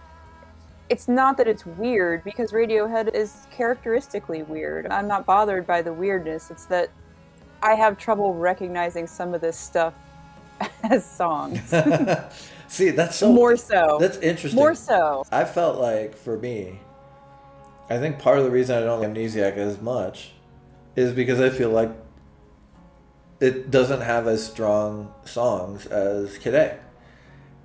[0.89, 4.87] it's not that it's weird because Radiohead is characteristically weird.
[4.87, 6.49] I'm not bothered by the weirdness.
[6.49, 6.89] It's that
[7.61, 9.93] I have trouble recognizing some of this stuff
[10.83, 11.59] as songs.
[12.69, 13.97] See, that's so More so.
[13.99, 14.55] That's interesting.
[14.55, 15.25] More so.
[15.31, 16.79] I felt like for me,
[17.89, 20.31] I think part of the reason I don't like Amnesiac as much
[20.97, 21.91] is because I feel like
[23.39, 26.79] it doesn't have as strong songs as Kid.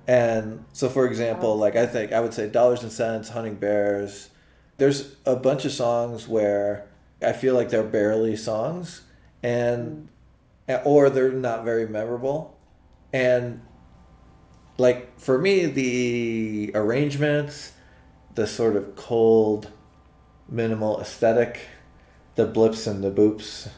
[0.07, 4.29] And so, for example, like I think I would say Dollars and Cents, Hunting Bears,
[4.77, 6.87] there's a bunch of songs where
[7.21, 9.01] I feel like they're barely songs
[9.41, 10.09] and
[10.85, 12.55] or they're not very memorable.
[13.11, 13.61] And
[14.77, 17.73] like for me the arrangements
[18.35, 19.71] the sort of cold
[20.49, 21.59] minimal aesthetic
[22.35, 23.69] the blips and the boops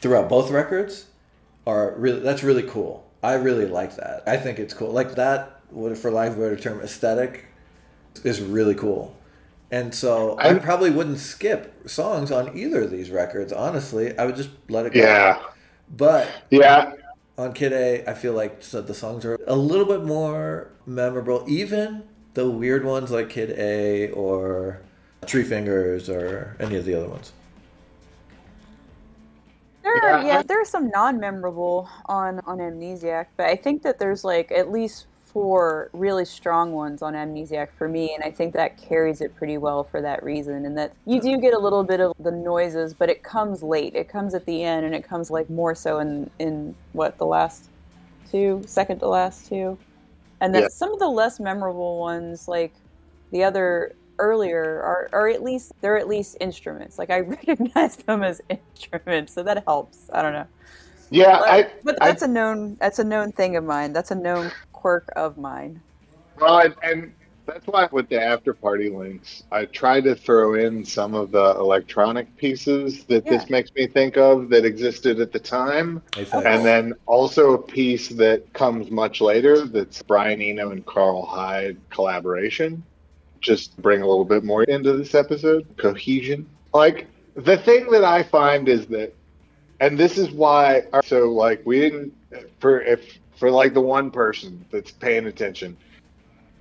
[0.00, 1.06] throughout both records
[1.66, 3.08] are really that's really cool.
[3.22, 4.22] I really like that.
[4.26, 4.90] I think it's cool.
[4.90, 7.46] Like that what for lack of a better term aesthetic
[8.24, 9.16] is really cool.
[9.70, 14.16] And so I, I- probably wouldn't skip songs on either of these records honestly.
[14.18, 15.00] I would just let it go.
[15.00, 15.40] Yeah.
[15.88, 16.94] but Yeah.
[17.38, 21.44] on Kid A, I feel like so the songs are a little bit more memorable,
[21.48, 24.82] even the weird ones like Kid A or
[25.26, 27.32] Tree Fingers or any of the other ones.
[29.82, 33.98] There are, Yeah, yeah, there are some non-memorable on on Amnesiac, but I think that
[33.98, 38.52] there's like at least four really strong ones on Amnesiac for me, and I think
[38.54, 40.66] that carries it pretty well for that reason.
[40.66, 43.94] And that you do get a little bit of the noises, but it comes late.
[43.94, 47.26] It comes at the end, and it comes like more so in in what the
[47.26, 47.70] last
[48.30, 49.78] two, second to last two,
[50.40, 50.68] and then Yeah.
[50.68, 52.72] some of the less memorable ones, like
[53.30, 56.98] the other earlier are, are at least they're at least instruments.
[56.98, 60.08] Like I recognize them as instruments, so that helps.
[60.12, 60.46] I don't know.
[61.10, 63.92] Yeah, But, I, but that's a known that's a known thing of mine.
[63.92, 65.80] That's a known quirk of mine.
[66.40, 67.12] Well, and, and
[67.44, 71.50] that's why with the after party links, I try to throw in some of the
[71.58, 73.32] electronic pieces that Yeah.
[73.32, 76.00] this makes me think of that existed at the time.
[76.16, 76.50] Exactly.
[76.50, 81.76] And then also a piece that comes much later that's Brian Eno and Karl Hyde
[81.90, 82.82] collaboration.
[83.42, 86.48] Just bring a little bit more into this episode cohesion.
[86.72, 89.14] Like, the thing that I find is that,
[89.80, 92.14] and this is why, so like, we didn't,
[92.60, 95.76] for if, for like the one person that's paying attention,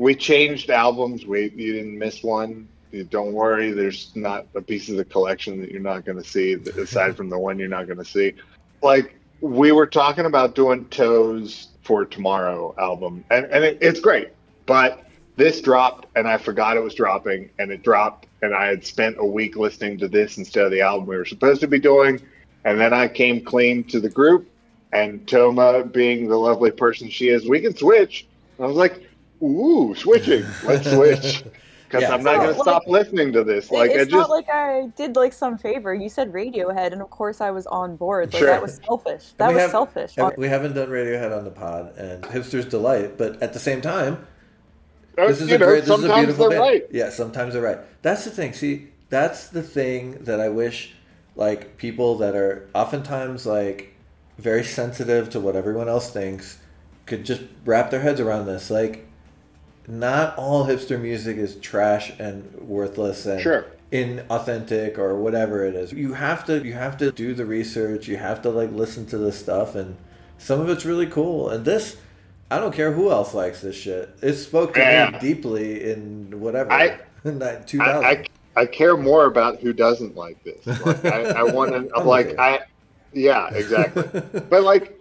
[0.02, 1.28] we changed albums.
[1.28, 2.68] We you didn't miss one.
[2.92, 3.72] You don't worry.
[3.72, 7.30] There's not a piece of the collection that you're not going to see aside from
[7.30, 8.34] the one you're not going to see.
[8.82, 14.30] Like we were talking about doing Toes for Tomorrow album, and and it, it's great.
[14.66, 15.06] But
[15.38, 19.18] this dropped, and I forgot it was dropping, and it dropped, and I had spent
[19.20, 22.22] a week listening to this instead of the album we were supposed to be doing,
[22.66, 24.48] and then I came clean to the group,
[24.94, 28.28] and Toma, being the lovely person she is, we can switch.
[28.60, 29.02] I was like,
[29.42, 30.46] ooh, switching.
[30.66, 31.44] Let's switch.
[31.92, 32.14] Because Yeah.
[32.16, 33.70] I'm not No, going to stop listening to this.
[33.70, 34.12] Like, it's I just.
[34.12, 35.94] not like I did like some favor.
[35.94, 38.32] You said Radiohead, and of course I was on board.
[38.32, 38.48] Like Sure.
[38.48, 39.34] that was selfish.
[39.36, 40.14] That was have- selfish.
[40.38, 43.18] we haven't done Radiohead on the pod, and hipsters delight.
[43.18, 44.26] But at the same time,
[45.18, 46.62] this is you a know, great, this is a sometimes beautiful they're band.
[46.62, 46.84] right.
[46.92, 47.80] Yeah, sometimes they're right.
[48.02, 48.54] That's the thing.
[48.54, 50.94] See, that's the thing that I wish,
[51.36, 53.94] like people that are oftentimes like
[54.38, 56.60] very sensitive to what everyone else thinks,
[57.06, 58.70] could just wrap their heads around this.
[58.70, 59.08] Like,
[59.88, 63.66] not all hipster music is trash and worthless and Sure.
[63.92, 65.92] inauthentic or whatever it is.
[65.92, 68.08] You have to you have to do the research.
[68.08, 69.98] You have to like listen to this stuff, and
[70.38, 71.50] some of it's really cool.
[71.50, 71.98] And this,
[72.52, 74.10] I don't care who else likes this shit.
[74.22, 75.12] It spoke to Yeah.
[75.12, 78.06] me deeply in whatever I- in that two thousand.
[78.06, 78.10] I,
[78.58, 80.66] I, I care more about who doesn't like this.
[80.86, 82.60] Like, I, I want to, I'm like, I,
[83.14, 84.04] yeah, exactly.
[84.50, 85.00] But like,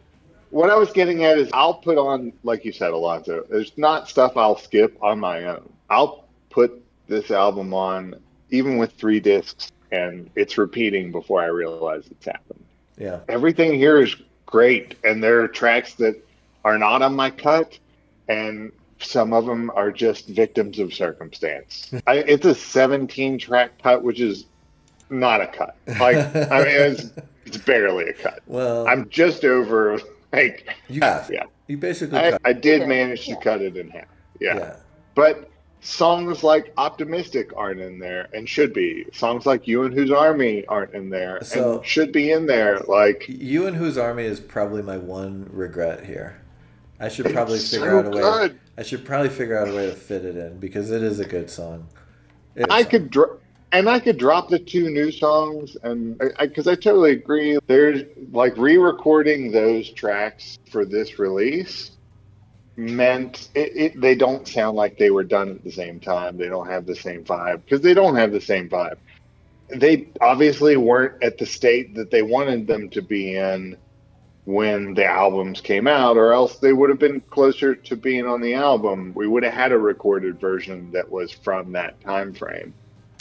[0.50, 3.44] what I was getting at is, I'll put on, like you said, Alonso.
[3.50, 5.68] There's not stuff I'll skip on my own.
[5.90, 8.14] I'll put this album on,
[8.50, 12.64] even with three discs, and it's repeating before I realize it's happened.
[12.98, 14.14] yeah, Everything here is
[14.46, 16.16] great, and there are tracks that
[16.64, 17.78] are not on my cut,
[18.28, 21.90] and some of them are just victims of circumstance.
[22.06, 24.46] I, it's a 17 track cut, which is
[25.08, 25.76] not a cut.
[25.86, 27.10] Like, I mean, it's,
[27.46, 28.40] it's barely a cut.
[28.46, 29.98] well, I'm just over,
[30.32, 31.44] like, you have yeah.
[31.66, 32.40] you basically I, cut.
[32.44, 32.86] I did Yeah.
[32.86, 33.40] manage to Yeah.
[33.40, 34.04] cut it in half.
[34.38, 34.56] yeah.
[34.56, 34.76] Yeah.
[35.14, 39.06] But songs like Optimistic aren't in there and should be.
[39.12, 42.78] Songs like You and Whose Army aren't in there So- and should be in there.
[42.80, 46.39] Like, You and Whose Army is probably my one regret here.
[47.00, 48.20] I should It's probably figure so out a way.
[48.20, 48.60] good.
[48.76, 51.24] I should probably figure out a way to fit it in because it is a
[51.24, 51.88] good song.
[52.68, 53.38] I could dro-
[53.72, 58.56] and I could drop the two new songs, and because I, totally agree, there's like
[58.56, 61.92] re-recording those tracks for this release
[62.76, 64.00] meant it, it.
[64.00, 66.36] They don't sound like they were done at the same time.
[66.36, 68.96] They don't have the same vibe because they don't have the same vibe.
[69.68, 73.76] They obviously weren't at the state that they wanted them to be in
[74.44, 78.40] when the albums came out, or else they would have been closer to being on
[78.40, 79.12] the album.
[79.14, 82.72] We would have had a recorded version that was from that time frame.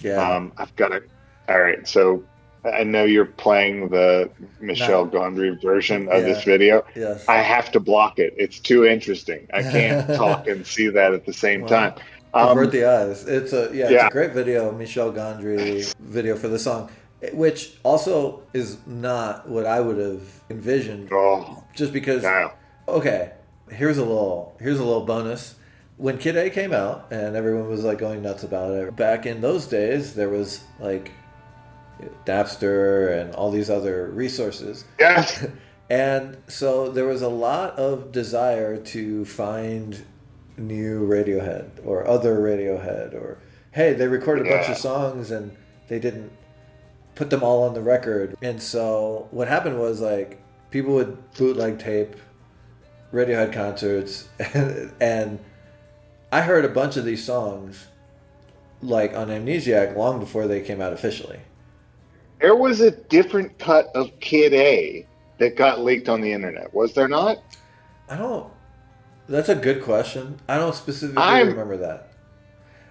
[0.01, 0.15] Yeah.
[0.21, 1.09] Um, I've got it.
[1.49, 2.23] All right, so
[2.63, 4.29] I know you're playing the
[4.59, 6.85] Michel Gondry version of this video.
[6.95, 7.25] yes.
[7.27, 8.33] I have to block it.
[8.37, 9.47] It's too interesting.
[9.53, 11.67] I can't talk and see that at the same Wow.
[11.67, 11.93] time.
[12.33, 13.27] Um, Avert the eyes.
[13.27, 14.71] It's a yeah, It's a great video.
[14.71, 16.89] Michel Gondry video for the song,
[17.33, 21.09] which also is not what I would have envisioned.
[21.11, 22.23] oh, Just because.
[22.23, 22.51] no.
[22.87, 23.31] Okay,
[23.69, 25.55] here's a little here's a little bonus.
[25.97, 29.41] When Kid A came out and everyone was like going nuts about it, back in
[29.41, 31.11] those days there was like
[32.25, 34.85] Napster and all these other resources.
[34.99, 35.45] Yes.
[35.91, 39.99] And so there was a lot of desire to find
[40.55, 43.39] new Radiohead or other Radiohead or
[43.71, 45.57] hey, they recorded a bunch of songs and
[45.87, 46.31] they didn't
[47.19, 48.37] put them all on the record.
[48.41, 50.41] And so what happened was like
[50.71, 52.15] people would bootleg tape
[53.11, 55.39] Radiohead concerts and, and
[56.31, 57.87] I heard a bunch of these songs
[58.81, 61.41] like on Amnesiac long before they came out officially.
[62.39, 65.05] There was a different cut of Kid A
[65.39, 67.39] that got leaked on the internet, was there not?
[68.09, 68.49] I don't.
[69.27, 70.39] That's a good question.
[70.47, 72.08] I don't specifically I'm- remember that.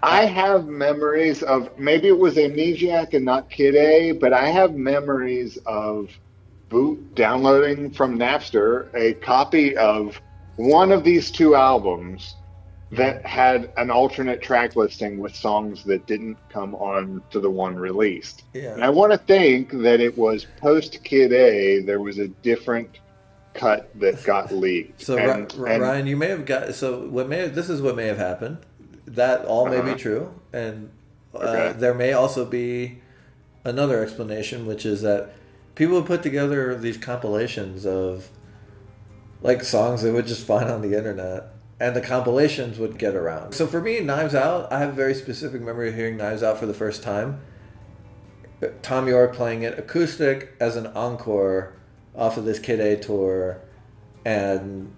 [0.02, 4.74] I have memories of maybe it was Amnesiac and not Kid A, but I have
[4.74, 6.10] memories of
[6.68, 10.20] boot downloading from Napster a copy of
[10.56, 12.34] one of these two albums
[12.90, 17.76] that had an alternate track listing with songs that didn't come on to the one
[17.76, 18.44] released.
[18.74, 22.98] And I want to think that it was post Kid A, there was a different
[23.52, 25.02] cut that got leaked.
[25.02, 27.82] So and, Ri- and- Ryan, you may have got so what may have, this is
[27.82, 28.58] what may have happened.
[29.14, 29.96] That all may be Uh-huh.
[29.96, 30.90] true, and
[31.34, 31.72] uh, Okay.
[31.78, 33.00] there may also be
[33.64, 35.30] another explanation, which is that
[35.74, 38.28] people would put together these compilations of
[39.42, 41.44] like songs they would just find on the internet,
[41.80, 43.52] and the compilations would get around.
[43.54, 46.58] So for me, Knives Out, I have a very specific memory of hearing Knives Out
[46.58, 47.40] for the first time.
[48.82, 51.74] Thom Yorke playing it acoustic as an encore
[52.16, 53.60] off of this Kid A tour,
[54.24, 54.92] and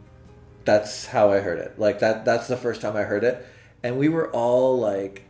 [0.64, 1.78] that's how I heard it.
[1.78, 3.44] Like that that's the first time I heard it,
[3.82, 5.24] and we were all like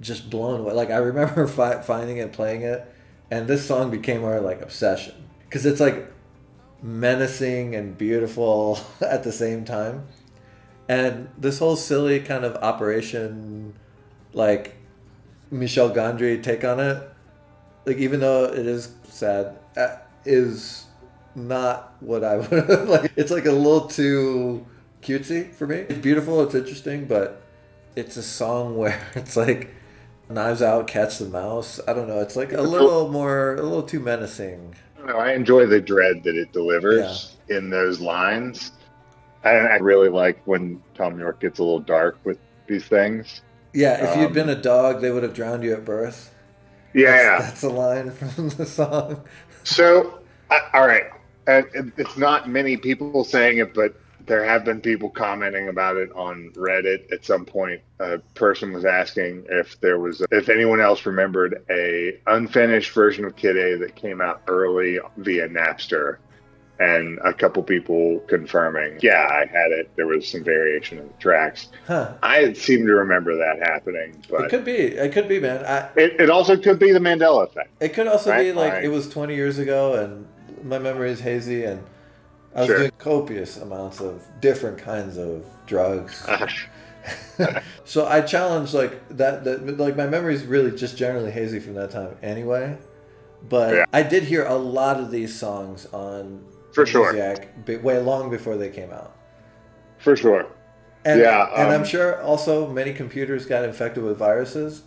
[0.00, 0.72] just blown away.
[0.72, 2.92] Like I remember fi- finding it, playing it,
[3.30, 5.14] and this song became our like obsession
[5.44, 6.12] because it's like
[6.82, 10.06] menacing and beautiful at the same time,
[10.88, 13.74] and this whole silly kind of operation,
[14.32, 14.76] like
[15.50, 17.02] Michel Gondry take on it,
[17.86, 20.86] like even though it is sad, uh, is
[21.34, 23.12] not what I would like.
[23.16, 24.66] It's like a little too
[25.02, 25.76] cutesy for me.
[25.76, 27.42] It's beautiful, it's interesting, but
[27.96, 29.74] it's a song where it's like
[30.28, 31.80] Knives Out, Catch the Mouse.
[31.88, 32.20] I don't know.
[32.20, 34.76] It's like a little more, a little too menacing.
[35.06, 38.72] I I enjoy the dread that it delivers in those lines.
[39.44, 43.42] And I really like when Thom Yorke gets a little dark with these things.
[43.72, 46.34] Yeah, if you'd Um, been a dog, they would have drowned you at birth.
[46.94, 47.38] Yeah.
[47.38, 49.24] That's, that's a line from the song.
[49.64, 50.20] So,
[50.50, 51.04] I all right.
[51.46, 51.62] Uh,
[51.96, 56.50] it's not many people saying it, but there have been people commenting about it on
[56.54, 57.12] Reddit.
[57.12, 62.18] At some point, a person was asking if there was, if anyone else remembered a
[62.26, 66.18] unfinished version of Kid A that came out early via Napster,
[66.80, 69.90] and a couple people confirming, yeah, I had it.
[69.96, 71.68] There was some variation in the tracks.
[71.86, 72.14] Huh.
[72.22, 74.72] I seem to remember that happening, It could be.
[74.72, 75.62] It could be, man.
[75.64, 77.70] I, it, it also could be the Mandela effect.
[77.80, 78.84] It could also be like right.
[78.84, 80.26] it was 20 years ago and
[80.64, 81.84] my memory is hazy and
[82.54, 82.78] I was Sure.
[82.78, 86.26] doing copious amounts of different kinds of drugs.
[87.84, 91.74] so I challenge like that, that like my memory is really just generally hazy from
[91.74, 92.76] that time anyway.
[93.48, 93.84] But Yeah.
[93.92, 97.12] I did hear a lot of these songs on For sure.
[97.14, 99.16] Amnesiac be- way long before they came out.
[99.98, 100.46] For sure.
[101.04, 104.82] And, Yeah, and I'm um, sure also many computers got infected with viruses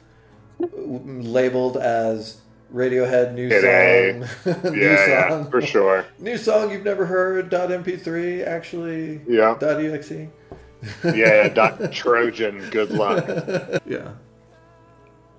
[0.60, 2.38] labeled as
[2.74, 6.06] Radiohead new song, new Yeah, yeah, song, for sure.
[6.20, 7.50] new song you've never heard.
[7.50, 9.22] Dot .mp3 actually.
[9.28, 9.56] Yeah.
[9.60, 10.28] Dot .exe.
[11.04, 11.88] Yeah, Dr.
[11.90, 13.26] Trojan, good luck.
[13.86, 14.14] yeah.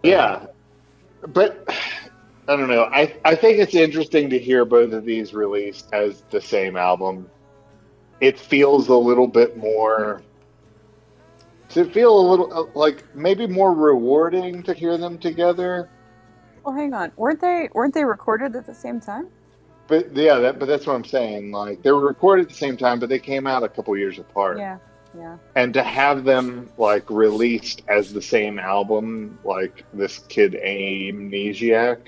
[0.02, 0.46] Yeah.
[1.26, 1.68] But
[2.46, 2.84] I don't know.
[2.84, 7.28] I, I think it's interesting to hear both of these released as the same album.
[8.20, 10.22] It feels a little bit more.
[11.68, 15.90] Does it feel a little like maybe more rewarding to hear them together?
[16.64, 17.12] Well, hang on.
[17.16, 19.28] Weren't they weren't they recorded at the same time?
[19.86, 21.52] But yeah, that, but that's what I'm saying.
[21.52, 24.18] Like they were recorded at the same time, but they came out a couple years
[24.18, 24.58] apart.
[24.58, 24.78] Yeah.
[25.16, 25.38] Yeah.
[25.54, 31.98] and to have them like released as the same album like this kid amnesiac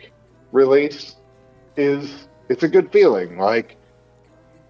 [0.50, 1.14] release
[1.76, 3.76] is it's a good feeling like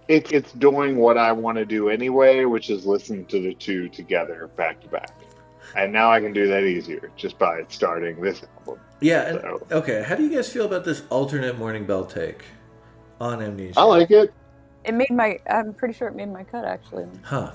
[0.07, 3.89] it's it's doing what i want to do anyway which is listen to the two
[3.89, 5.19] together back to back
[5.75, 9.29] and now i can do that easier just by starting this album Yeah.
[9.29, 10.01] And, So- okay.
[10.07, 12.45] How do you guys feel about this alternate Morning Bell take
[13.21, 13.79] on Amnesia?
[13.79, 14.33] i like it
[14.85, 15.37] It made my.
[15.49, 17.05] I'm pretty sure it made my cut actually.
[17.21, 17.51] Huh.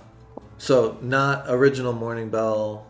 [0.59, 2.87] So not original Morning Bell.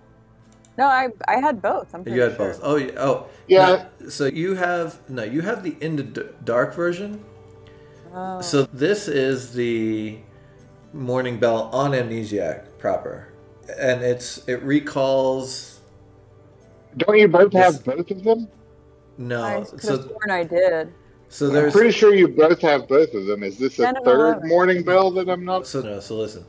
[0.76, 1.94] No, I I had both.
[1.94, 2.24] I'm pretty sure.
[2.24, 2.52] You had sure.
[2.52, 2.60] both.
[2.62, 2.92] Oh, yeah.
[3.06, 3.26] oh.
[3.46, 3.66] Yeah.
[4.00, 5.22] no, so you have no.
[5.22, 6.04] You have the in the
[6.44, 7.24] dark version.
[8.12, 8.40] Oh.
[8.42, 10.18] So this is the
[10.92, 13.31] Morning Bell on Amnesiac proper,
[13.78, 15.80] and it's it recalls
[16.96, 18.48] don't you both This- have both of them
[19.18, 19.42] no.
[19.42, 20.92] I could have So sworn I did.
[21.28, 24.44] so i'm there's pretty sure you both have both of them is this a third
[24.44, 26.00] morning bell that i'm not so no.
[26.00, 26.44] So listen,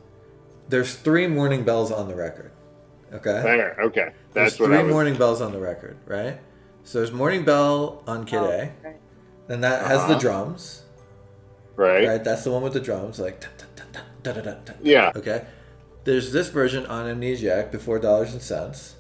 [0.70, 2.52] there's three Morning Bells on the record.
[3.14, 3.42] Okay.
[3.44, 6.40] there okay There's that's what three i was Morning Bells on the record, right?
[6.84, 8.96] So there's Morning Bell on Kid Oh, A, right.
[9.50, 10.20] and that has the Uh-huh.
[10.20, 10.84] drums,
[11.76, 12.24] right right?
[12.24, 13.46] That's the one with the drums, like.
[14.82, 15.12] Yeah.
[15.16, 15.46] Okay.
[16.04, 18.96] There's this version on Amnesiac before Dollars and Cents.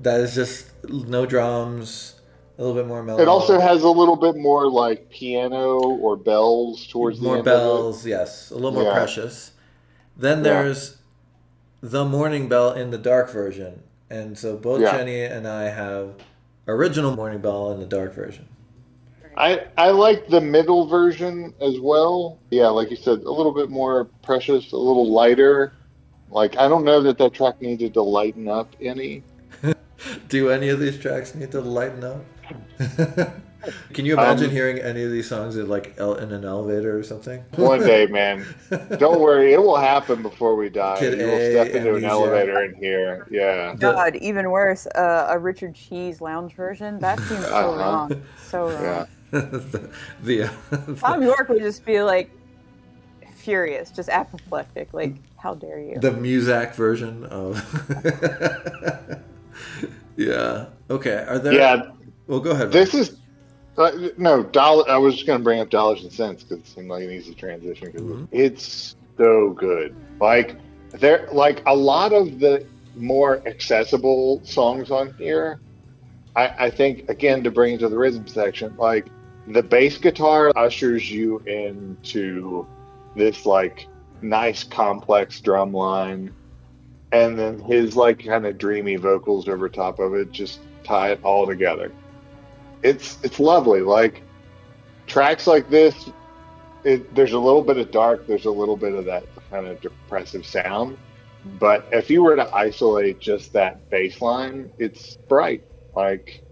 [0.00, 2.20] That is just no drums,
[2.56, 3.20] a little bit more mellow.
[3.20, 7.44] It also has a little bit more like piano or bells towards the more end
[7.44, 8.92] bells, yes, a little more Yeah.
[8.92, 9.52] precious.
[10.16, 10.44] Then Yeah.
[10.44, 10.98] there's
[11.80, 14.96] the Morning Bell in the dark version, and so both Yeah.
[14.96, 16.10] Jenny and I have
[16.68, 18.46] original Morning Bell in the dark version.
[19.36, 22.38] I I like the middle version as well.
[22.50, 25.72] Yeah, like you said, a little bit more precious, a little lighter.
[26.30, 29.22] Like, I don't know that that track needed to lighten up any.
[30.28, 32.24] Do any of these tracks need to lighten up?
[33.92, 36.96] Can you imagine Um, hearing any of these songs in like el- in an elevator
[36.96, 37.42] or something?
[37.56, 38.46] One day, man.
[38.98, 40.96] Don't worry, it will happen before we die.
[41.00, 43.26] Kid you will A, step into an elevator in here.
[43.30, 43.74] Yeah.
[43.74, 47.00] God, even worse, uh, a Richard Cheese lounge version.
[47.00, 47.76] That seems so Uh-huh.
[47.78, 48.22] wrong.
[48.46, 49.06] So wrong.
[49.32, 49.40] Yeah.
[49.40, 49.90] the,
[50.22, 52.30] the, uh, Thom Yorke would just be like
[53.34, 54.94] furious, just apoplectic.
[54.94, 55.98] Like, how dare you?
[56.00, 57.56] the Muzak version of.
[60.16, 60.66] yeah.
[60.90, 61.24] Okay.
[61.28, 61.52] Are there?
[61.52, 61.90] Yeah.
[62.26, 62.72] Well, go ahead.
[62.72, 63.16] This is.
[63.76, 64.88] Uh, no, dollar.
[64.90, 67.10] I was just going to bring up dollars and cents because it seemed like an
[67.10, 67.86] easy transition.
[67.92, 68.28] Because Mhm.
[68.32, 69.94] it's so good.
[70.20, 70.56] Like
[70.92, 72.66] there, like a lot of the
[72.96, 75.60] more accessible songs on here.
[76.34, 79.06] I, I think again to bring it to the rhythm section, like
[79.46, 82.66] the bass guitar ushers you into
[83.14, 83.86] this like
[84.22, 86.32] nice complex drum line,
[87.12, 91.20] and then his like kind of dreamy vocals over top of it just tie it
[91.22, 91.92] all together
[92.82, 93.80] it's it's lovely.
[93.80, 94.22] Like
[95.06, 96.10] tracks like this,
[96.84, 99.80] it, there's a little bit of dark, there's a little bit of that kind of
[99.80, 100.96] depressive sound.
[101.58, 105.64] But if you were to isolate just that bass line, it's bright.
[105.94, 106.42] Like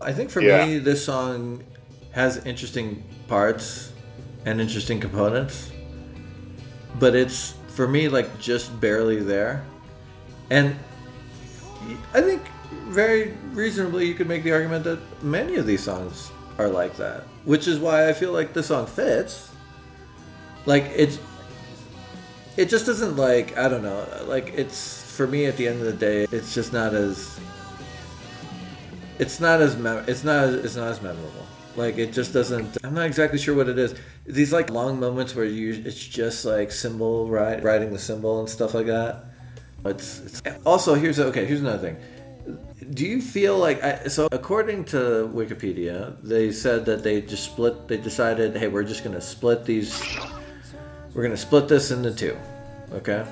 [0.00, 0.64] I think for Yeah.
[0.64, 1.62] me, this song
[2.12, 3.92] has interesting parts
[4.44, 5.69] and interesting components,
[6.98, 9.64] but it's for me like just barely there.
[10.50, 10.76] And
[12.12, 12.42] I think
[12.88, 17.22] very reasonably you could make the argument that many of these songs are like that,
[17.44, 19.50] which is why I feel like the song fits.
[20.66, 21.18] Like it's
[22.56, 25.86] it just doesn't like I don't know, like it's for me at the end of
[25.86, 27.40] the day, it's just not as
[29.18, 31.46] it's not as mem- it's not as, it's not as memorable.
[31.76, 32.78] Like it just doesn't.
[32.82, 33.94] I'm not exactly sure what it is.
[34.32, 38.48] These like long moments where you it's just like cymbal ride, riding the cymbal and
[38.48, 39.24] stuff like that.
[39.84, 41.44] It's, it's also here's okay.
[41.44, 41.96] Here's another thing.
[42.94, 44.28] Do you feel like I, so?
[44.32, 47.88] According to Wikipedia, they said that they just split.
[47.88, 50.02] They decided, hey, we're just gonna split these.
[51.14, 52.36] We're gonna split this into two.
[52.92, 53.24] Okay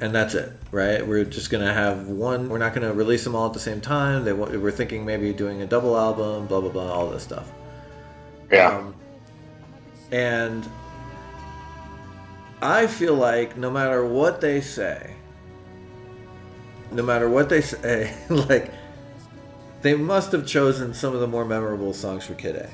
[0.00, 1.06] and that's it, right?
[1.06, 2.48] We're just gonna have one.
[2.48, 4.24] We're not gonna release them all at the same time.
[4.24, 7.50] They we're thinking maybe doing a double album, blah blah blah, all this stuff.
[8.50, 8.94] yeah, Um,
[10.12, 10.68] and
[12.62, 15.14] I feel like no matter what they say,
[16.90, 18.72] no matter what they say, like
[19.82, 22.70] they must have chosen some of the more memorable songs for Kid A.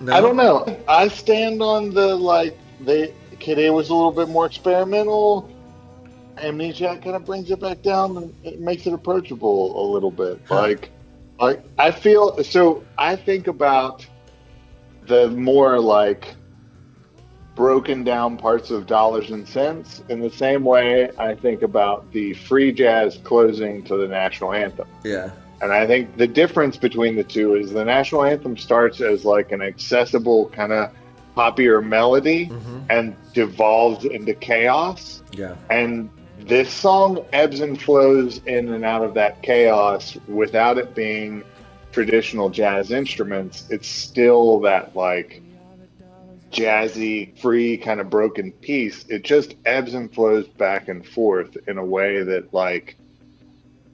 [0.00, 0.12] No?
[0.12, 0.78] I don't know.
[0.86, 5.50] I stand on the like they Kid A was a little bit more experimental.
[6.38, 10.40] Amnesia kind of brings it back down and it makes it approachable a little bit.
[10.50, 10.90] Like,
[11.40, 12.84] like I feel so.
[12.96, 14.06] I think about
[15.06, 16.36] the more like
[17.58, 22.32] broken down parts of dollars and cents in the same way I think about the
[22.34, 24.86] free jazz closing to the national anthem.
[25.02, 25.32] Yeah.
[25.60, 29.50] And I think the difference between the two is the national anthem starts as like
[29.50, 30.92] an accessible kind of
[31.36, 35.22] poppier melody hmm and devolves into chaos.
[35.32, 35.56] Yeah.
[35.68, 41.42] And this song ebbs and flows in and out of that chaos without it being
[41.92, 43.66] traditional jazz instruments.
[43.68, 45.42] It's still that like
[46.50, 49.04] jazzy, free, kind of broken piece.
[49.08, 52.96] It just ebbs and flows back and forth in a way that like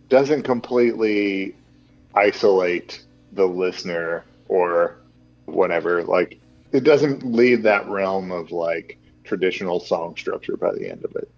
[0.08, 1.54] doesn't completely
[2.14, 4.96] isolate the listener or
[5.46, 6.04] whatever.
[6.04, 6.40] Like
[6.72, 11.30] it doesn't leave that realm of like traditional song structure by the end of it.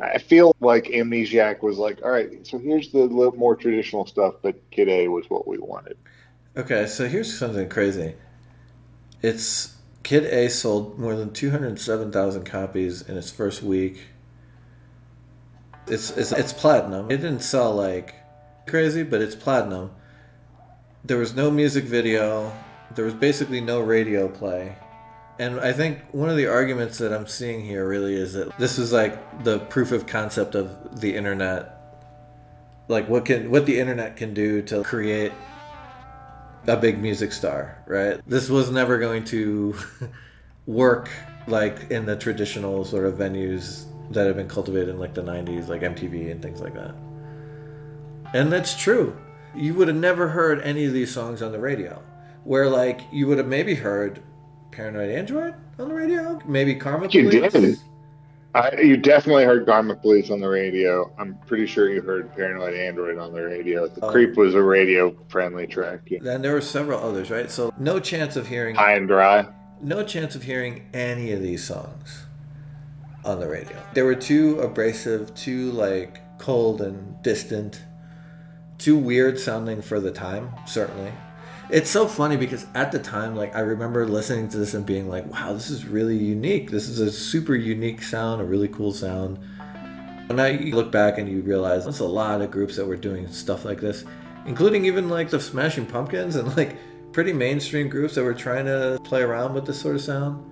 [0.00, 4.34] I feel like Amnesiac was like, all right, so here's the little more traditional stuff,
[4.40, 5.96] but Kid A was what we wanted.
[6.56, 8.14] Okay, so here's something crazy.
[9.22, 14.06] It's Kid A sold more than 207,000 copies in its first week.
[15.86, 17.10] It's, it's it's platinum.
[17.10, 18.14] It didn't sell like
[18.66, 19.90] crazy, but it's platinum.
[21.04, 22.52] There was no music video.
[22.94, 24.76] There was basically no radio play.
[25.38, 28.78] And I think one of the arguments that I'm seeing here really is that this
[28.78, 31.76] is like the proof of concept of the internet.
[32.88, 35.32] Like what can what the internet can do to create
[36.66, 38.20] a big music star, right?
[38.26, 39.74] This was never going to
[40.66, 41.10] work
[41.46, 45.68] like in the traditional sort of venues that have been cultivated in like the 90s,
[45.68, 46.94] like MTV and things like that.
[48.34, 49.16] And that's true.
[49.54, 52.02] You would have never heard any of these songs on the radio.
[52.44, 54.22] Where like you would have maybe heard
[54.70, 57.52] Paranoid Android on the radio, maybe Karma You Police.
[57.52, 57.78] did.
[58.54, 61.12] I, you definitely heard Karma Police on the radio.
[61.18, 63.86] I'm pretty sure you heard Paranoid Android on the radio.
[63.86, 64.10] The Oh.
[64.10, 66.00] Creep was a radio friendly track.
[66.06, 66.18] Yeah.
[66.22, 67.48] Then there were several others, right?
[67.50, 69.46] So no chance of hearing High and Dry.
[69.80, 72.24] no chance of hearing any of these songs
[73.24, 73.76] on the radio.
[73.94, 77.82] They were too abrasive, too like cold and distant,
[78.78, 81.12] too weird sounding for the time, certainly.
[81.72, 85.08] It's so funny because at the time, like I remember listening to this and being
[85.08, 86.68] like, wow, this is really unique.
[86.68, 89.38] This is a super unique sound, a really cool sound.
[90.28, 92.96] And now you look back and you realize there's a lot of groups that were
[92.96, 94.04] doing stuff like this,
[94.46, 96.76] including even like the Smashing Pumpkins and like
[97.12, 100.44] pretty mainstream groups that were trying to play around with this sort of sound.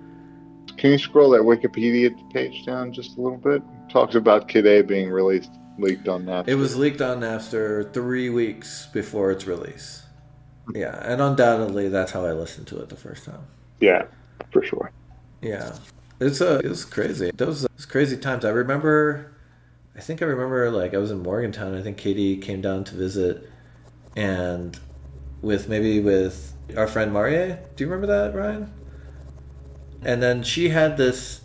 [0.77, 3.61] Can you scroll that Wikipedia page down just a little bit?
[3.61, 6.47] It talks about Kid A being released, leaked on Napster.
[6.47, 10.03] It was leaked on Napster three weeks before its release.
[10.73, 13.41] Yeah, and undoubtedly that's how I listened to it the first time.
[13.79, 14.05] Yeah,
[14.51, 14.91] for sure.
[15.41, 15.75] Yeah,
[16.19, 17.31] it's uh, a it was crazy.
[17.35, 18.45] Those was crazy times.
[18.45, 19.33] I remember.
[19.95, 21.75] I think I remember like I was in Morgantown.
[21.75, 23.49] I think Katie came down to visit,
[24.15, 24.79] and
[25.41, 27.55] with maybe with our friend Marie.
[27.75, 28.71] Do you remember that, Ryan?
[30.03, 31.41] And then she had this.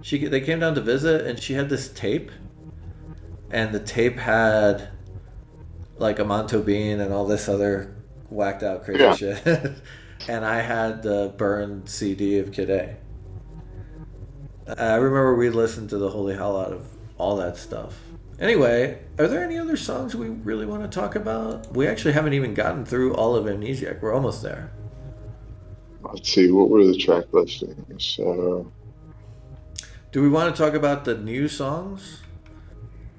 [0.00, 2.30] She they came down to visit, and she had this tape,
[3.50, 4.88] and the tape had
[5.98, 7.94] like Amon Tobin and all this other
[8.32, 9.12] whacked out crazy Yeah.
[9.12, 9.46] shit.
[10.28, 12.96] and I had the burned CD of Kid A.
[14.78, 16.86] I remember we listened to the holy hell out of
[17.18, 17.98] all that stuff.
[18.38, 21.72] Anyway, are there any other songs we really want to talk about?
[21.76, 24.00] We actually haven't even gotten through all of Amnesiac.
[24.00, 24.72] We're almost there.
[26.02, 28.04] Let's see, what were the track listings?
[28.04, 28.72] So,
[30.10, 32.20] Do we want to talk about the new songs?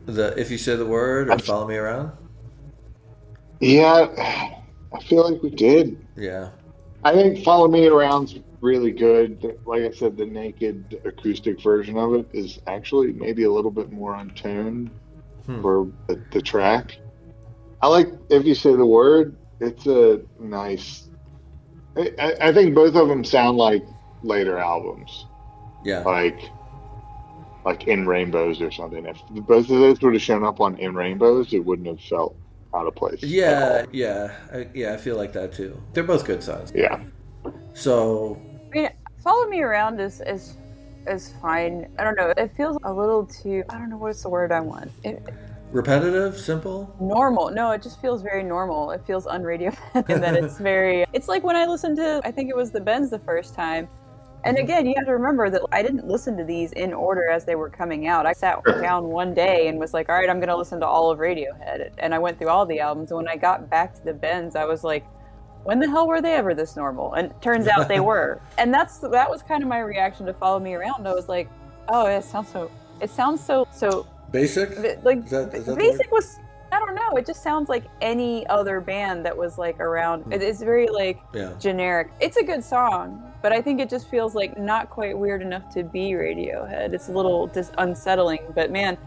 [0.06, 2.12] The If You Say the Word or Follow Me Around?
[3.60, 4.63] yeah,
[4.94, 5.98] I feel like we did.
[6.16, 6.50] Yeah.
[7.04, 9.58] I think Follow Me Around's really good.
[9.66, 13.92] Like I said, the naked acoustic version of it is actually maybe a little bit
[13.92, 14.90] more untuned
[15.46, 15.62] Hmm.
[15.62, 16.98] for the, the track.
[17.82, 21.10] I like If You Say the Word, it's a nice.
[21.98, 23.84] I, I- I think both of them sound like
[24.22, 25.26] later albums,
[25.84, 26.00] Yeah.
[26.04, 26.40] like
[27.66, 29.06] like In Rainbows or something.
[29.06, 32.38] If both of those would have shown up on In Rainbows, it wouldn't have felt
[32.74, 33.22] out of place.
[33.22, 34.94] Yeah, yeah, I, yeah.
[34.94, 35.82] I feel like that too.
[35.94, 36.72] They're both good songs.
[36.76, 37.02] yeah.
[37.74, 38.40] So
[38.72, 38.90] I mean,
[39.24, 40.58] follow me around is is
[41.08, 41.88] is fine.
[42.00, 42.34] I don't know.
[42.38, 43.64] It feels a little too.
[43.70, 44.92] I don't know what's the word I want.
[45.04, 45.22] It,
[45.72, 46.96] repetitive, simple.
[47.00, 47.50] normal.
[47.50, 48.92] No, it just feels very normal.
[48.92, 51.06] It feels unradio and that it's very.
[51.14, 52.22] It's like when I listened to.
[52.24, 53.88] I think it was the Bends the first time.
[54.46, 54.64] And mm-hmm.
[54.64, 57.56] again, you have to remember that I didn't listen to these in order as they
[57.56, 58.26] were coming out.
[58.26, 60.88] I sat down one day and was like, all right, I'm going to listen to
[60.88, 61.92] all of Radiohead.
[61.98, 63.12] And I went through all the albums.
[63.12, 65.06] And when I got back to the Bends, I was like,
[65.64, 67.14] when the hell were they ever this normal?
[67.14, 68.42] And it turns out they were.
[68.58, 71.08] And that's that was kind of my reaction to Follow Me Around.
[71.08, 71.50] I was like,
[71.90, 72.70] oh, it sounds so.
[73.02, 74.70] It sounds so so Basic.
[75.04, 76.40] like Is that- is that basic was.
[76.74, 77.18] I don't know.
[77.18, 80.24] It just sounds like any other band that was like around.
[80.24, 80.34] Hmm.
[80.34, 81.54] It, it's very like Yeah.
[81.60, 82.12] generic.
[82.20, 85.72] It's a good song, but I think it just feels like not quite weird enough
[85.76, 86.94] to be Radiohead.
[86.94, 88.40] It's a little just unsettling.
[88.56, 88.98] But man,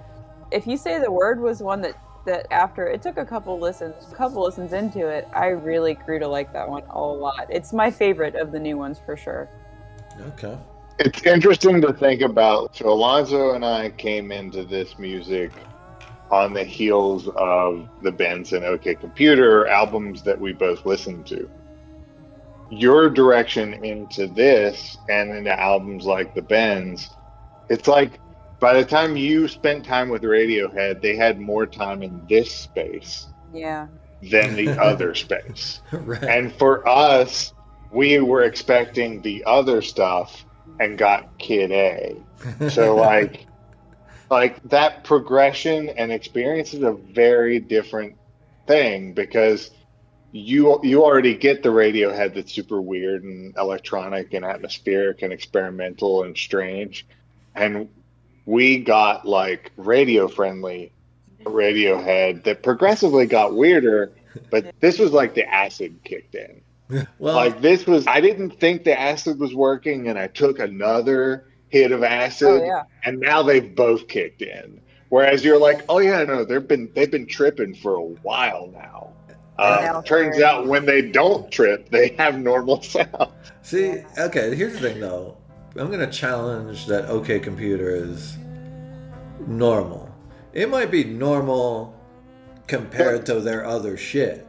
[0.52, 1.94] if you say the word was one that
[2.24, 6.18] that after it took a couple listens, a couple listens into it, I really grew
[6.18, 7.46] to like that one a lot.
[7.50, 9.48] It's my favorite of the new ones for sure.
[10.28, 10.56] Okay.
[10.98, 12.74] It's interesting to think about.
[12.74, 15.52] So Alonso and I came into this music
[16.30, 21.48] on the heels of the Bends and OK Computer albums that we both listened to.
[22.70, 27.08] Your direction into this and into albums like the Bends,
[27.68, 28.18] it's like
[28.58, 33.28] by the time you spent time with Radiohead, they had more time in this space
[33.52, 33.86] Yeah.
[34.30, 35.80] than the other space.
[35.92, 36.24] right.
[36.24, 37.52] And for us,
[37.92, 40.44] we were expecting the other stuff
[40.80, 42.16] and got Kid A.
[42.70, 43.45] So like
[44.30, 48.16] like that progression and experience is a very different
[48.66, 49.70] thing because
[50.32, 56.24] you you already get the Radiohead that's super weird and electronic and atmospheric and experimental
[56.24, 57.06] and strange.
[57.54, 57.88] And
[58.44, 60.92] we got like radio friendly
[61.42, 64.12] Radiohead that progressively got weirder,
[64.50, 66.60] but this was like the acid kicked in.
[67.18, 71.45] well, Like this was I didn't think the acid was working and I took another
[71.68, 72.82] hit of acid Oh yeah.
[73.04, 74.80] and now they've both kicked in.
[75.08, 79.12] Whereas you're like, oh yeah, no, they've been they've been tripping for a while now.
[79.58, 83.28] Uh, turns out when they don't trip, they have normal sound.
[83.62, 84.54] see, okay.
[84.54, 85.38] Here's the thing, though.
[85.76, 87.06] I'm gonna challenge that.
[87.08, 88.36] OK, computer is
[89.46, 90.10] normal.
[90.52, 91.94] It might be normal
[92.66, 94.46] compared to their other shit.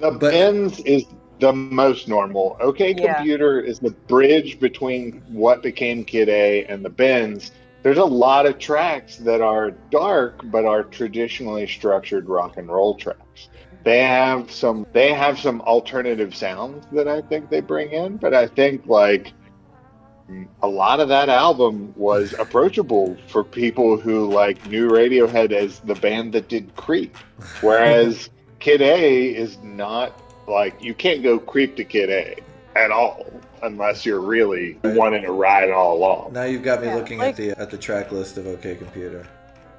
[0.00, 1.04] The But- Bends is
[1.40, 2.56] the most normal.
[2.60, 3.14] OK Yeah.
[3.14, 7.52] Computer is the bridge between what became Kid A and the Bends.
[7.82, 12.94] There's a lot of tracks that are dark but are traditionally structured rock and roll
[12.94, 13.48] tracks.
[13.82, 18.32] They have some they have some alternative sounds that I think they bring in, but
[18.32, 19.32] I think like
[20.62, 25.94] a lot of that album was approachable for people who like knew Radiohead as the
[25.94, 27.16] band that did Creep,
[27.60, 32.36] whereas Kid A is not like you can't go Creep to Kid A
[32.76, 33.26] at all
[33.62, 36.32] unless you're really wanting to ride all along.
[36.32, 38.74] Now you've got me Yeah, looking like- at the at the track list of OK
[38.76, 39.26] Computer.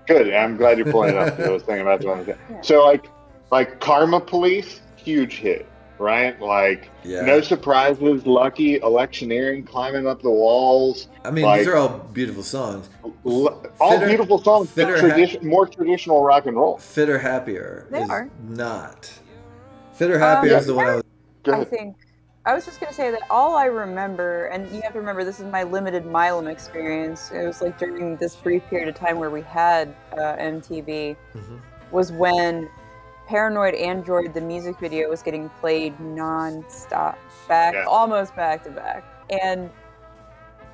[0.07, 0.33] Good.
[0.33, 2.25] I'm glad you're pulling it I was thinking about the one.
[2.27, 2.61] Yeah.
[2.61, 3.07] So like,
[3.51, 5.67] like Karma Police, huge hit,
[5.99, 6.39] right?
[6.39, 7.21] Like, Yeah.
[7.21, 8.25] no surprises.
[8.27, 11.07] Lucky, electioneering, climbing up the walls.
[11.23, 12.87] I mean, like- these are all beautiful songs.
[13.25, 16.77] L- all Fitter- beautiful songs, but Fitter tradition, more traditional rock and roll.
[16.77, 18.29] Fitter Happier They is are.
[18.47, 19.11] not.
[19.95, 21.03] Fitter Happier Um, is the one I was.
[21.43, 21.95] Go I think
[22.45, 25.39] I was just gonna say that all I remember, and you have to remember this
[25.39, 27.31] is my limited Milam experience.
[27.31, 31.59] It was like during this brief period of time where we had uh, MTV, Mhm.
[31.91, 32.69] was when
[33.27, 37.17] Paranoid Android, the music video, was getting played non-stop,
[37.47, 37.85] back Yeah.
[37.87, 39.03] almost back to back,
[39.41, 39.69] and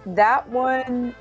[0.05, 1.15] that one.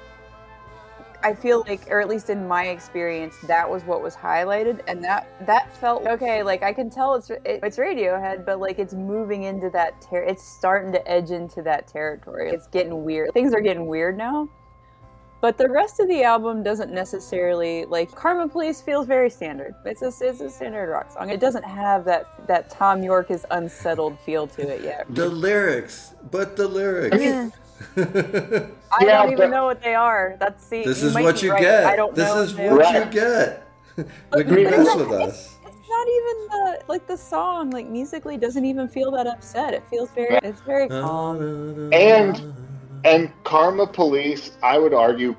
[1.22, 5.02] I feel like, or at least in my experience, that was what was highlighted, and
[5.04, 6.42] that that felt okay.
[6.42, 10.22] Like I can tell it's it, it's Radiohead, but like it's moving into that ter-
[10.22, 12.50] it's starting to edge into that territory.
[12.50, 13.32] It's getting weird.
[13.32, 14.48] Things are getting weird now.
[15.40, 19.74] But the rest of the album doesn't necessarily like Karma Police feels very standard.
[19.86, 21.30] It's a it's a standard rock song.
[21.30, 25.06] It doesn't have that that Thom Yorke is unsettled feel to it yet.
[25.08, 27.20] The lyrics, but the lyrics.
[27.20, 27.50] Yeah.
[27.97, 28.05] I
[29.05, 30.37] Yeah, don't even but- know what they are.
[30.39, 30.85] That's see.
[30.85, 31.61] this you is might what be you right.
[31.62, 31.85] get.
[31.85, 32.41] I don't this know.
[32.43, 33.05] is what are.
[33.05, 33.66] you get
[34.31, 35.57] when you mess with us.
[35.66, 39.74] It's not even the like the song like musically doesn't even feel that upset.
[39.74, 41.93] It feels very it's very calm.
[41.93, 42.55] And-
[43.05, 45.35] And Karma Police, I would argue,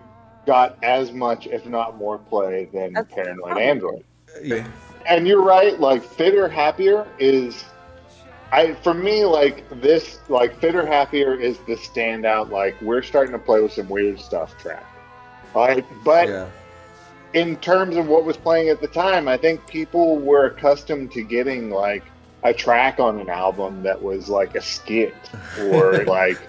[0.48, 4.04] got as much, if not more, play than That's Paranoid Android.
[4.42, 4.66] Yeah.
[5.08, 5.80] And you're right.
[5.80, 7.64] Like Fitter Happier is,
[8.52, 12.49] I for me like this like Fitter Happier is the standout.
[12.49, 14.86] Like we're starting to play with some weird stuff track.
[15.56, 16.49] Like, but yeah.
[17.34, 21.24] in terms of what was playing at the time, I think people were accustomed to
[21.24, 22.04] getting like
[22.43, 25.14] a track on an album that was like a skit
[25.60, 26.39] or like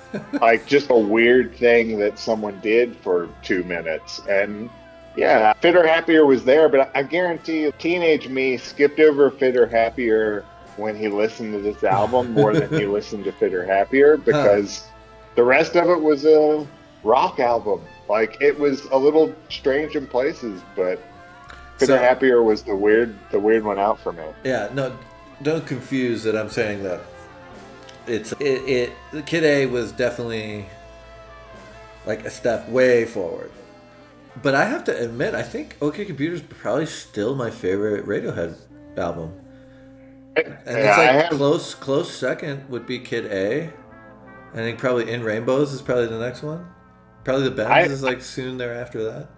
[0.41, 4.21] like just a weird thing that someone did for two minutes.
[4.29, 4.71] And
[5.17, 10.45] yeah, Fitter Happier was there, but I guarantee you, teenage me skipped over Fitter Happier
[10.77, 14.87] when he listened to this album more than he listened to Fitter Happier because
[15.35, 16.67] the rest of it was a
[17.05, 17.81] rock album.
[18.09, 21.01] Like it was a little strange in places, but
[21.79, 24.25] Fitter So- Happier was the weird the weird one out for me.
[24.45, 24.97] Yeah, no,
[25.43, 26.37] don't confuse that.
[26.37, 27.01] I'm saying that
[28.07, 28.93] it's it.
[29.15, 30.67] it Kid A was definitely
[32.07, 33.51] like a step way forward.
[34.43, 38.57] But I have to admit, I think OK Computer's probably still my favorite Radiohead
[38.97, 39.33] album,
[40.37, 40.67] and it's
[40.99, 43.73] like have- close close second would be Kid A.
[44.53, 46.67] I think probably In Rainbows is probably the next one.
[47.25, 49.29] Probably the Bends I- is like soon thereafter that.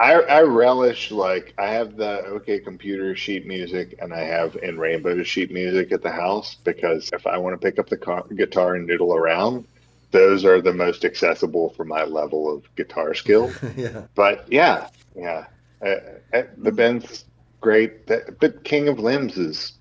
[0.00, 4.76] I, I relish like I have the OK Computer sheet music and I have in
[4.78, 8.24] Rainbows sheet music at the house because if I want to pick up the car,
[8.34, 9.66] guitar and noodle around,
[10.10, 13.52] those are the most accessible for my level of guitar skill.
[13.76, 14.02] yeah.
[14.16, 15.46] But yeah, yeah,
[15.80, 15.94] uh,
[16.32, 17.24] uh, the Bends
[17.60, 18.08] great.
[18.08, 19.74] The- But King of Limbs is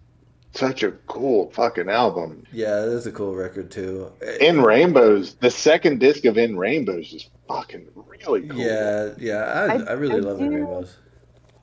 [0.53, 2.43] such a cool fucking album.
[2.51, 4.11] Yeah, it is a cool record too.
[4.39, 8.59] In Rainbows, the second disc of In Rainbows is fucking really cool.
[8.59, 10.97] Yeah, yeah, I, I, I- really I love In Rainbows.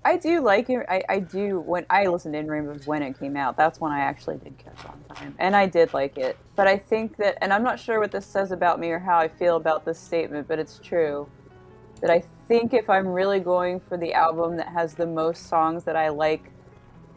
[0.03, 0.87] I do like it.
[0.89, 3.59] I, I do when I listened to In Rainbows when it came out.
[3.59, 6.39] That's when I actually did catch on time, and I did like it.
[6.57, 9.19] But I think that, and I'm not sure what this says about me or how
[9.19, 11.29] I feel about this statement, but it's true.
[12.01, 15.85] That I think if I'm really going for the album that has the most songs
[15.85, 16.51] that I like,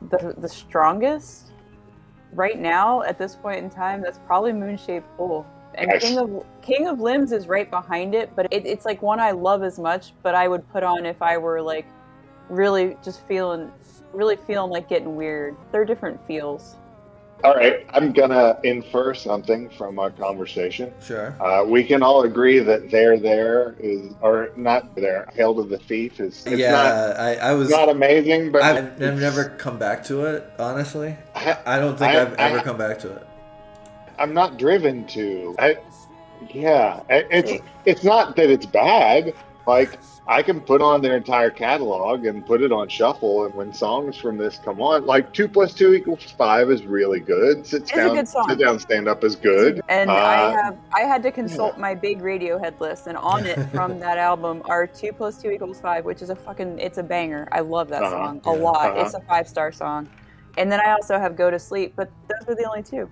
[0.10, 1.53] the the strongest,
[2.36, 5.46] right now at this point in time, that's probably Moon Shaped Pool.
[5.76, 6.02] And Nice.
[6.02, 9.32] King of King of Limbs is right behind it, but it, it's like one I
[9.32, 11.88] love as much, but I would put on if I were like
[12.50, 13.72] really just feeling
[14.12, 15.56] really feeling like getting weird.
[15.72, 16.76] They're different feels.
[17.44, 20.94] All right, I'm gonna infer something from our conversation.
[21.06, 21.36] Sure.
[21.42, 25.78] Uh, we can all agree that "There, There" is, or not "There." "Hail to the
[25.78, 26.46] Thief" is.
[26.46, 27.70] It's yeah, not, I, I was.
[27.70, 30.50] not amazing, but I've, I've never come back to it.
[30.58, 33.28] Honestly, I, I don't think I- I, have ever I- come back to it.
[34.18, 35.56] I'm not driven to.
[35.60, 35.78] I,
[36.54, 39.34] yeah, it's it's not that it's bad.
[39.66, 43.74] Like I can put on their entire catalog and put it on shuffle, and when
[43.74, 47.66] songs from this come on, like two plus two equals five is really good.
[47.66, 48.50] Sit It's a down, good song.
[48.50, 49.82] sit down, stand up is good.
[49.90, 53.60] And Uh, I have I had to consult my big Radiohead list, and on it
[53.70, 57.04] from that album are two plus two equals five, which is a fucking it's a
[57.04, 57.48] banger.
[57.52, 58.12] I love that Uh-huh.
[58.12, 58.64] song a Yeah.
[58.64, 58.92] lot.
[58.92, 59.02] Uh-huh.
[59.02, 60.10] It's a five star song.
[60.58, 63.10] And then I also have Go to Sleep, but those are the only two.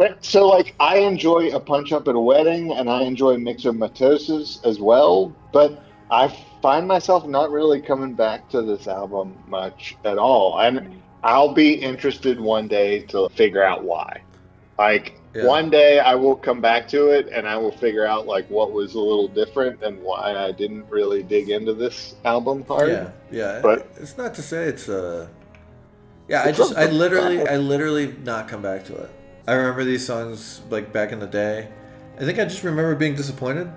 [0.00, 4.64] But so like I enjoy a punch up at a wedding and I enjoy Myxomatosis
[4.64, 10.16] as well, but I find myself not really coming back to this album much at
[10.16, 10.58] all.
[10.60, 14.22] And I'll be interested one day to figure out why.
[14.78, 15.44] Like Yeah.
[15.44, 18.72] one day I will come back to it and I will figure out like what
[18.72, 22.88] was a little different and why I didn't really dig into this album hard.
[22.88, 23.60] Yeah, yeah.
[23.62, 25.26] But- it's not to say it's uh
[26.26, 27.46] Yeah, I just I literally.
[27.46, 29.10] I literally not come back to it.
[29.50, 31.68] I remember these songs like back in the day.
[32.16, 33.68] I think I just remember being disappointed.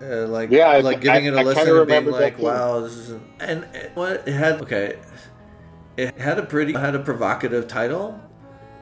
[0.00, 2.96] Uh, like Yeah, like giving I- it a I listen and being like, "Wow, this
[2.96, 4.98] isn't." And it, what it had okay,
[5.96, 8.18] it had a pretty had a provocative title,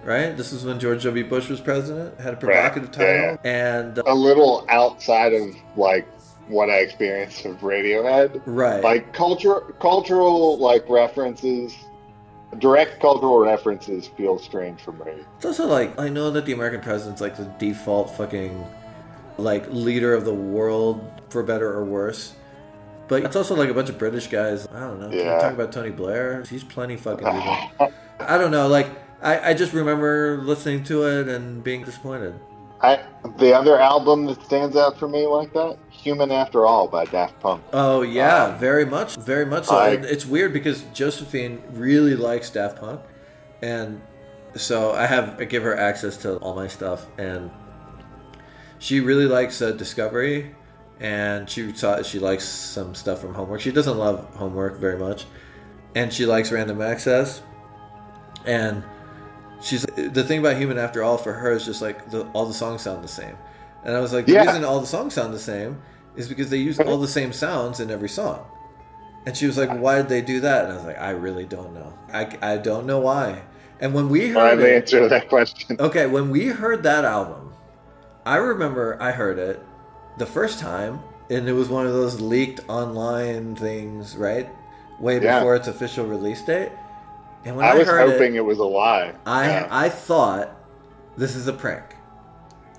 [0.05, 0.37] right?
[0.37, 1.27] This is when George W.
[1.27, 2.13] Bush was president.
[2.19, 6.07] It had a provocative yeah, title, and uh, A little outside of like
[6.49, 8.43] what I experienced of Radiohead.
[8.45, 11.75] right, like culture cultural like references
[12.59, 16.81] direct cultural references feel strange for me It's also like I know that the American
[16.81, 18.65] president's like the default fucking
[19.37, 22.35] like leader of the world for better or worse.
[23.07, 24.67] But it's also like a bunch of British guys.
[24.69, 25.11] I don't know.
[25.11, 25.37] Yeah.
[25.37, 26.43] you talk about Tony Blair?
[26.43, 27.27] He's plenty fucking
[27.81, 27.93] evil.
[28.21, 28.69] I don't know.
[28.69, 28.89] Like
[29.23, 32.39] I, I just remember listening to it and being disappointed.
[32.81, 33.05] I,
[33.39, 35.79] the other album that stands out for me like that
[36.09, 37.63] human after all by daft punk.
[37.73, 39.77] Oh yeah, Um, very much, very much so.
[39.77, 43.01] I- it's weird because Josephine really likes Daft Punk,
[43.63, 44.01] and
[44.57, 47.51] so I have I give her access to all my stuff, and
[48.79, 50.55] she really likes uh, Discovery,
[51.01, 53.61] and she saw she likes some stuff from Homework.
[53.61, 55.27] She doesn't love Homework very much,
[55.95, 57.43] and she likes Random Access,
[58.47, 58.83] and
[59.61, 62.55] she's the thing about Human After All for her is just like the, all the
[62.55, 63.37] songs sound the same,
[63.85, 64.47] and I was like the Yeah.
[64.47, 65.77] reason all the songs sound the same
[66.19, 68.45] is because they use all the same sounds in every song.
[69.25, 71.45] And she was like, "Why did they do that?" And I was like, "I really
[71.47, 71.93] don't know.
[72.13, 73.43] I, I don't know why."
[73.81, 77.53] And when we heard the it, answer that question okay, when we heard that album,
[78.27, 79.65] I remember I heard it
[80.19, 81.01] the first time,
[81.31, 84.49] and it was one of those leaked online things, right?
[84.99, 85.39] Way Yeah.
[85.39, 86.73] before its official release date.
[87.45, 89.69] And when i I, was hoping it, it, was a lie I yeah.
[89.71, 90.51] I thought
[91.17, 91.85] this is a prank.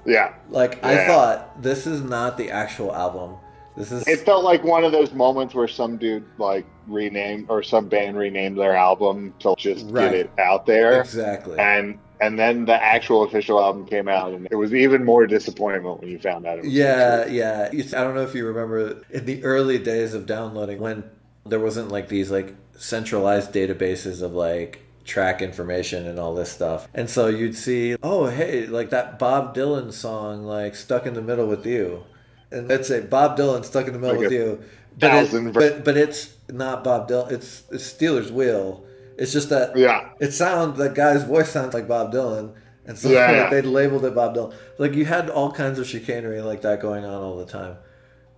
[0.09, 3.35] Yeah Like I thought this is not the actual album.
[3.77, 7.63] This is it felt like one of those moments where some dude like renamed or
[7.63, 10.11] some band renamed their album to just Right.
[10.11, 11.57] get it out there exactly.
[11.59, 16.01] and and then the actual official album came out and it was even more disappointment
[16.01, 17.69] when you found out it was Yeah, yeah.
[17.71, 21.03] I don't know if you remember in the early days of downloading when
[21.45, 26.87] there wasn't like these like centralized databases of like track information and all this stuff.
[26.93, 31.21] And so you'd see, oh hey, like that Bob Dylan song like Stuck in the
[31.21, 32.03] Middle with You.
[32.51, 34.63] And let's say Bob Dylan Stuck in the Middle Like with You.
[34.97, 37.31] But, it, but but it's not Bob Dylan.
[37.31, 38.83] It's it's Stealers Wheel.
[39.17, 42.53] It's just that yeah it sounds that guy's voice sounds like Bob Dylan,
[42.85, 43.49] and so Yeah.
[43.51, 44.53] they labeled it Bob Dylan.
[44.77, 47.77] Like you had all kinds of chicanery like that going on all the time.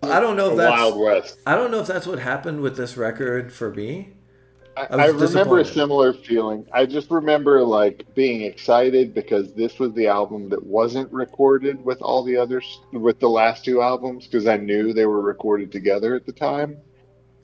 [0.04, 2.76] I don't know if that's wild west I don't know if that's what happened with
[2.76, 4.14] this record for me.
[4.78, 6.66] I, I I, remember a similar feeling.
[6.72, 12.02] I just remember like being excited because this was the album that wasn't recorded with
[12.02, 16.16] all the others, with the last two albums, because I knew they were recorded together
[16.16, 16.78] at the time,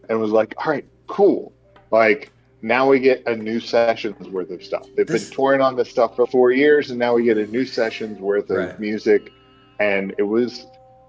[0.10, 1.54] and was like, all right, cool.
[1.92, 4.88] Like now we get a new sessions worth of stuff.
[4.96, 7.46] They've This- been touring on this stuff for four years, and now we get a
[7.48, 8.80] new sessions worth of Right.
[8.80, 9.32] music,
[9.80, 10.66] and it was.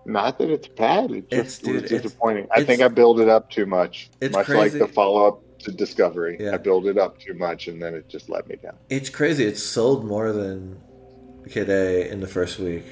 [0.06, 1.10] Not that it's bad.
[1.10, 2.46] It It's- just dude, was it's- disappointing.
[2.50, 4.08] I think I built it up too much.
[4.22, 4.78] It's much crazy.
[4.78, 6.36] like the follow up to Discovery.
[6.40, 6.54] Yeah.
[6.54, 8.76] I built it up too much and then it just let me down.
[8.90, 9.44] It's crazy.
[9.44, 10.80] It sold more than
[11.48, 12.84] Kid A in the first week,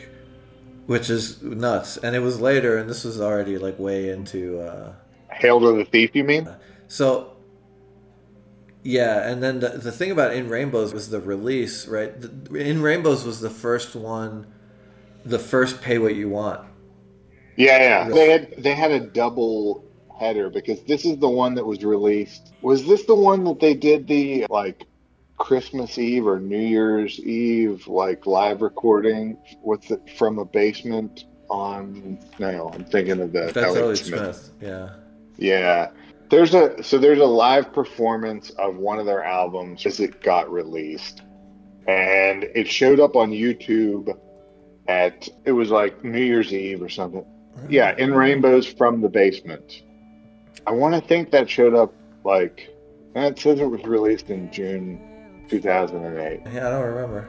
[0.86, 1.96] which is nuts.
[1.98, 4.60] And it was later, and this was already like way into.
[4.60, 4.92] uh
[5.30, 6.48] Hail to the Thief, you mean?
[6.88, 7.36] So,
[8.82, 12.18] yeah, and then the, the thing about In Rainbows was the release, right?
[12.18, 14.46] The, In Rainbows was the first one,
[15.24, 16.66] the first Pay What You Want.
[17.56, 18.08] Yeah, yeah.
[18.08, 19.84] They had they had a double
[20.18, 22.52] header because this is the one that was released.
[22.62, 24.84] Was this the one that they did the like
[25.38, 29.36] Christmas Eve or New Year's Eve like live recording?
[29.62, 32.18] with it from a basement on?
[32.38, 34.50] No, I'm thinking of the That's Elliott Elliott Smith.
[34.60, 34.90] Yeah.
[35.36, 35.90] Yeah.
[36.28, 40.50] There's a so there's a live performance of one of their albums as it got
[40.50, 41.22] released.
[41.86, 44.18] And it showed up on YouTube
[44.88, 47.24] at it was like New Year's Eve or something.
[47.68, 49.82] Yeah, in Rainbows from the Basement.
[50.66, 51.94] I want to think that showed up
[52.24, 52.70] like
[53.14, 55.00] it says it was released in June
[55.48, 56.40] 2008.
[56.52, 57.28] Yeah, I don't remember.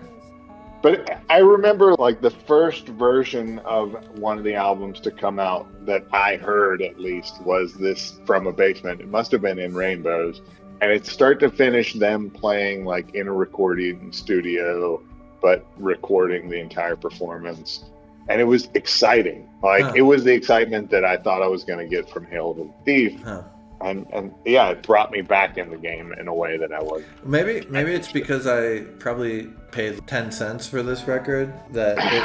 [0.81, 5.67] But I remember like the first version of one of the albums to come out
[5.85, 9.01] that I heard at least was this from a basement.
[9.01, 10.41] It must have been in Rainbows.
[10.81, 15.01] And it's start to finish them playing like in a recording studio
[15.41, 17.85] but recording the entire performance.
[18.29, 19.49] And it was exciting.
[19.63, 19.93] Like Huh.
[19.95, 22.63] it was the excitement that I thought I was going to get from Hail to
[22.63, 23.21] the Thief.
[23.23, 23.43] Huh.
[23.79, 26.81] And, and yeah, it brought me back in the game in a way that I
[26.81, 27.25] wasn't.
[27.25, 32.23] Maybe maybe it's because I probably paid ten cents for this record that it,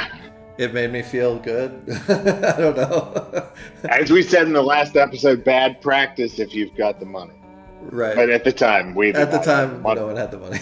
[0.57, 1.71] it made me feel good.
[2.09, 3.47] I don't know.
[3.89, 7.35] As we said in the last episode, bad practice if you've got the money.
[7.81, 8.15] right.
[8.15, 10.59] But at the time, we At the time, no one had the money.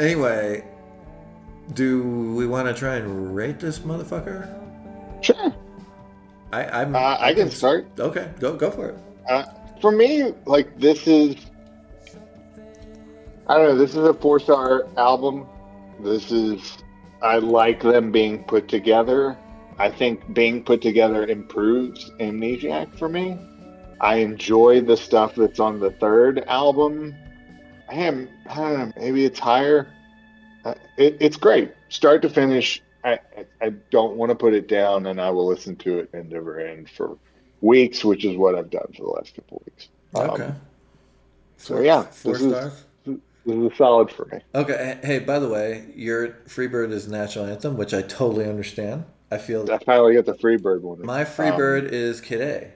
[0.00, 0.64] anyway,
[1.74, 2.02] do
[2.34, 4.54] we want to try and rate this motherfucker?
[5.22, 5.54] Sure.
[6.52, 7.86] I I'm, Uh, I can start.
[7.98, 8.98] Okay, go go for it.
[9.28, 9.44] Uh,
[9.80, 11.36] for me, like this is,
[13.46, 13.76] I don't know.
[13.76, 15.46] This is a four star album.
[16.00, 16.78] This is,
[17.22, 19.36] I like them being put together.
[19.78, 23.38] I think being put together improves Amnesiac for me.
[24.00, 27.14] I enjoy the stuff that's on the third album.
[27.88, 29.92] I am, I don't know, maybe it's higher.
[30.96, 32.82] It, it's great, start to finish.
[33.04, 33.20] I,
[33.62, 36.58] I, don't want to put it down, and I will listen to it end over
[36.58, 37.16] end for
[37.60, 39.88] weeks, which is what I've done for the last couple weeks.
[40.14, 40.52] Um, Okay.
[41.56, 42.84] so yeah, four this is- stars.
[43.46, 44.40] This is solid for me.
[44.54, 44.98] Okay.
[45.02, 49.06] Hey, by the way, your Freebird is national anthem, which I totally understand.
[49.30, 51.00] I feel I finally got the Freebird one.
[51.06, 52.70] My Freebird is Kid A,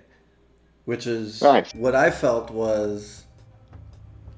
[0.87, 1.75] which is Nice.
[1.75, 3.27] what I felt was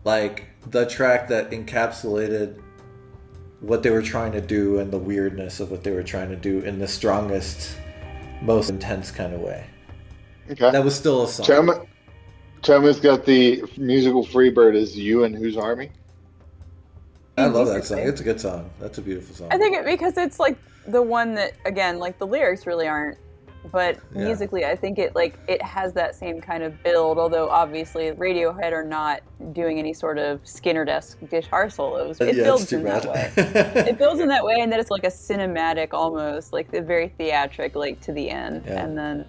[0.03, 2.61] like the track that encapsulated
[3.67, 6.37] what they were trying to do and the weirdness of what they were trying to
[6.37, 7.77] do in the strongest,
[8.43, 9.65] most intense kind of way.
[10.51, 10.71] Okay.
[10.71, 11.47] That was still a song.
[11.47, 11.87] Toma,
[12.63, 15.91] Toma's got the musical Freebird as you and whose army?
[17.37, 17.99] I love that song.
[17.99, 18.71] It's a good song.
[18.81, 19.49] That's a beautiful song.
[19.51, 20.57] I think it because it's like
[20.87, 23.19] the one that again, like the lyrics really aren't,
[23.73, 24.25] but Yeah.
[24.25, 27.19] musically, I think it like it has that same kind of build.
[27.19, 29.21] Although obviously, Radiohead are not
[29.53, 32.21] doing any sort of Skynyrd-esque guitar solos.
[32.21, 33.03] It yeah, builds in bad.
[33.03, 33.33] that way.
[33.91, 37.09] It builds in that way, and then it's like a cinematic almost, like the very
[37.19, 38.85] theatric, like to the end, Yeah.
[38.85, 39.25] and then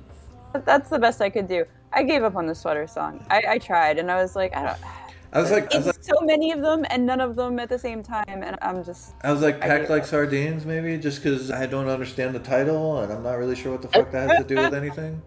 [0.66, 1.66] that's the best I could do.
[1.94, 3.26] I gave up on the sweater song.
[3.30, 4.78] I, I tried, and I was like, I don't.
[5.36, 7.60] I was like, I was like, It's so many of them, and none of them
[7.60, 9.14] at the same time, and I'm just.
[9.22, 10.08] I was like, packed like up.
[10.08, 13.82] sardines, maybe, just because I don't understand the title and I'm not really sure what
[13.82, 15.22] the fuck that has to do with anything.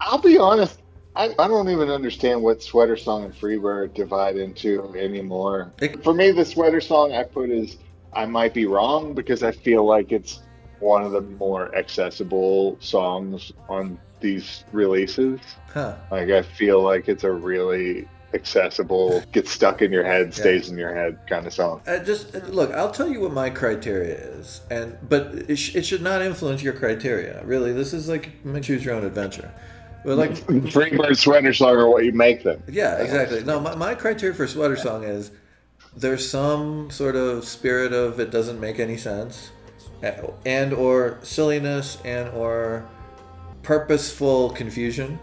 [0.00, 0.80] I'll be honest.
[1.14, 5.70] I, I don't even understand what Sweater Song and Freebird divide into anymore.
[5.82, 7.76] It- For me, the Sweater Song I put is
[8.14, 10.40] I might be wrong because I feel like it's
[10.80, 15.38] one of the more accessible songs on these releases.
[15.72, 15.96] Huh.
[16.10, 20.78] Like I feel like it's a really accessible, gets stuck in your head, stays in
[20.78, 21.82] your head kind of song.
[21.86, 22.72] Uh, just uh, look.
[22.72, 26.62] I'll tell you what my criteria is, and but it, sh- it should not influence
[26.62, 27.44] your criteria.
[27.44, 28.30] Really, this is like
[28.62, 29.52] choose your own adventure.
[30.04, 30.30] But like,
[30.72, 32.62] Freebird Sweater Song or what you make them.
[32.68, 33.44] yeah, exactly.
[33.44, 35.30] No, my, my criteria for sweater song is
[35.96, 39.50] there's some sort of spirit of it doesn't make any sense,
[40.44, 42.88] and or silliness, and or
[43.62, 45.18] purposeful confusion.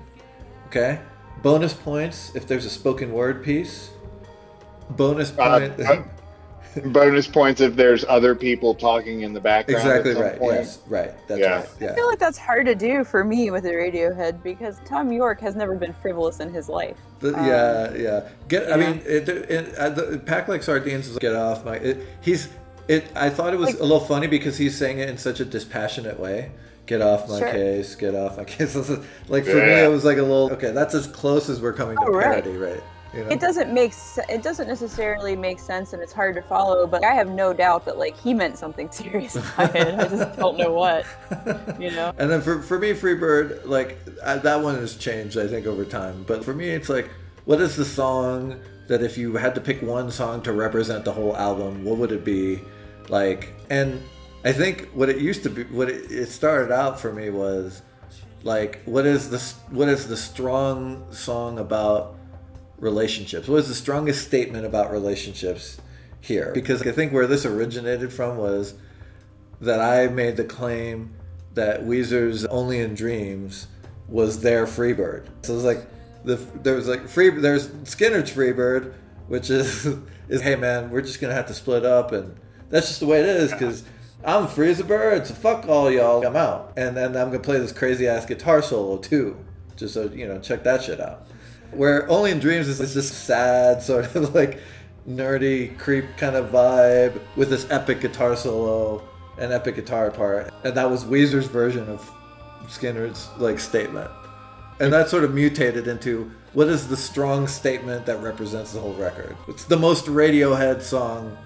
[0.68, 1.00] Okay.
[1.42, 3.92] Bonus points if there's a spoken word piece.
[4.92, 5.80] Bonus Uh, point.
[5.88, 6.02] uh,
[6.90, 9.82] bonus points if there's other people talking in the background.
[9.82, 10.40] exactly at some right.
[10.40, 10.56] point.
[10.56, 10.80] Yes.
[10.88, 11.28] Right.
[11.28, 11.56] That's Yeah.
[11.58, 11.70] right.
[11.80, 11.92] Yeah.
[11.92, 15.40] I feel like that's hard to do for me with a Radiohead because Thom Yorke
[15.42, 16.98] has never been frivolous in his life.
[17.20, 18.28] The, Um, yeah, yeah.
[18.48, 18.72] Get.
[18.72, 21.76] I mean, it, it, uh, the pack like sardines is get off my.
[21.76, 22.50] It, he's.
[22.88, 23.06] It.
[23.16, 25.46] I thought it was Like- a little funny because he's saying it in such a
[25.46, 26.52] dispassionate way.
[26.90, 27.52] Get off my Sure.
[27.52, 27.94] case.
[27.94, 28.76] Get off my case.
[29.28, 30.52] like for me, it was like a little.
[30.54, 32.44] Okay, that's as close as we're coming to Oh, right.
[32.44, 32.82] parody, right?
[33.14, 33.30] You know?
[33.30, 37.04] It doesn't make se- it doesn't necessarily make sense and it's hard to follow, but
[37.06, 40.00] I have no doubt that like he meant something serious by it.
[40.00, 41.06] I just don't know what,
[41.80, 42.12] you know.
[42.18, 45.86] And then for, for me, Freebird, like I, that one has changed, I think, over
[45.86, 46.24] time.
[46.26, 47.08] But for me, it's like,
[47.46, 51.12] what is the song that if you had to pick one song to represent the
[51.14, 52.62] whole album, what would it be?
[53.10, 54.02] Like, and
[54.44, 57.82] I think what it used to be, what it, it started out for me was
[58.44, 59.40] like, what is the
[59.74, 62.16] what is the strong song about
[62.78, 63.48] relationships?
[63.48, 65.82] What is the strongest statement about relationships
[66.22, 66.52] here?
[66.54, 68.76] Because I think where this originated from was
[69.60, 71.14] that I made the claim
[71.56, 73.68] that Weezer's "Only in Dreams"
[74.08, 75.28] was their Freebird.
[75.42, 75.86] So it was like
[76.24, 78.94] the there was like free there's Skynyrd's Freebird,
[79.28, 79.86] which is
[80.30, 82.38] is hey man, we're just gonna have to split up, and
[82.70, 83.84] that's just the way it is because.
[84.24, 86.26] I'm free as bird, so fuck all y'all.
[86.26, 89.38] I'm out, and then I'm gonna play this crazy ass guitar solo too,
[89.78, 91.26] just so you know, check that shit out.
[91.72, 94.60] Where Only in Dreams is this sad sort of like
[95.08, 99.08] nerdy creep kind of vibe with this epic guitar solo
[99.38, 102.12] and epic guitar part, and that was Weezer's version of
[102.66, 104.12] Skynyrd's like statement,
[104.82, 108.96] and that sort of mutated into what is the strong statement that represents the whole
[108.96, 109.38] record.
[109.48, 111.38] It's the most Radiohead song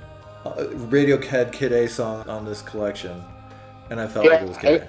[0.45, 3.23] Radiohead Kid A song on this collection,
[3.89, 4.87] and I felt Yeah, like it was Kid A.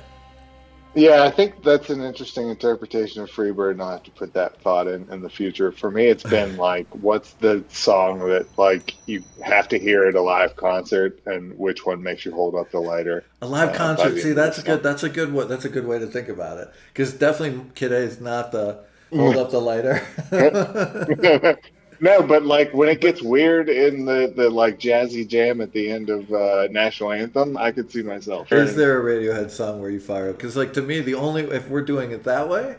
[0.95, 4.61] Yeah, I think that's an interesting interpretation of Freebird, and I'll have to put that
[4.63, 5.73] thought in in the future.
[5.73, 10.15] For me, it's been like, what's the song that like you have to hear at
[10.15, 13.29] a live concert, and which one makes you hold up the lighter?
[13.43, 14.19] A live Uh, concert.
[14.19, 14.83] See, that's a good.
[14.83, 14.83] song.
[14.83, 15.33] That's a good.
[15.33, 16.69] wa- That's a good way to think about it.
[16.93, 20.01] Because definitely, Kid A is not the hold up the lighter.
[22.01, 25.91] no, but like when it gets weird in the the like jazzy jam at the
[25.91, 28.51] end of uh, national anthem, I could see myself.
[28.53, 30.37] is there a Radiohead song where you fire up?
[30.37, 32.77] Because like to me, the only if we're doing it that way,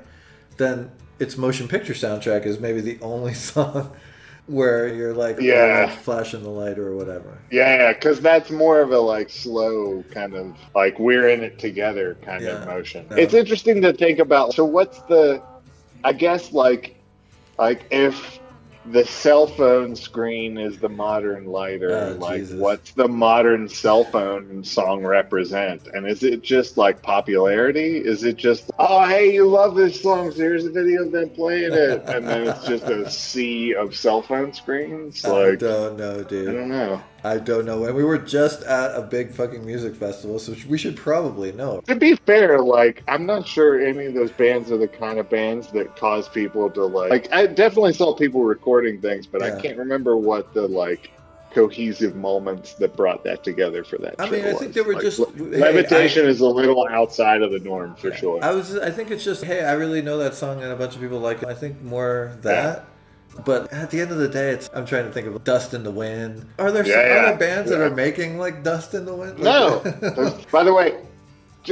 [0.58, 3.96] then its motion picture soundtrack is maybe the only song
[4.48, 5.88] where you're like, Yeah.
[5.90, 7.40] like flashing the light or whatever.
[7.50, 12.16] Yeah, because that's more of a like slow kind of like we're in it together
[12.22, 12.62] kind Yeah.
[12.62, 13.08] of motion.
[13.10, 13.18] Yeah.
[13.18, 14.54] It's interesting to think about.
[14.54, 15.42] So what's the?
[16.04, 16.96] I guess like
[17.58, 18.40] like if
[18.92, 22.60] the cell phone screen is the modern lighter, Oh, like Jesus.
[22.60, 25.88] what's the modern cell phone song represent?
[25.88, 27.98] And is it just like popularity?
[27.98, 31.30] Is it just oh hey you love this song, so here's a video of them
[31.32, 35.24] playing it, and then it's just a sea of cell phone screens?
[35.26, 36.50] I Like don't know, dude.
[36.50, 37.02] I don't know.
[37.26, 37.86] I don't know.
[37.86, 41.82] And we were just at a big fucking music festival, so we should probably know.
[41.88, 45.28] To be fair, like I'm not sure any of those bands are the kind of
[45.28, 47.10] bands that cause people to like.
[47.10, 49.56] Like I definitely saw people recording things, but Yeah.
[49.56, 51.10] I can't remember what the like
[51.52, 54.16] cohesive moments that brought that together for that.
[54.20, 54.76] I mean, I think was.
[54.76, 58.44] they were Like, just hey, levitation is a little outside of the norm for sure.
[58.44, 58.78] I was.
[58.78, 61.20] I think it's just, hey, I really know that song, and a bunch of people
[61.20, 61.48] like it.
[61.48, 62.86] I think more that.
[63.44, 64.70] But at the end of the day, it's.
[64.74, 66.46] I'm trying to think of Dust in the Wind.
[66.58, 69.40] Are there Yeah, are yeah, there bands that are making like Dust in the Wind?
[69.40, 69.80] No.
[70.52, 70.98] By the way,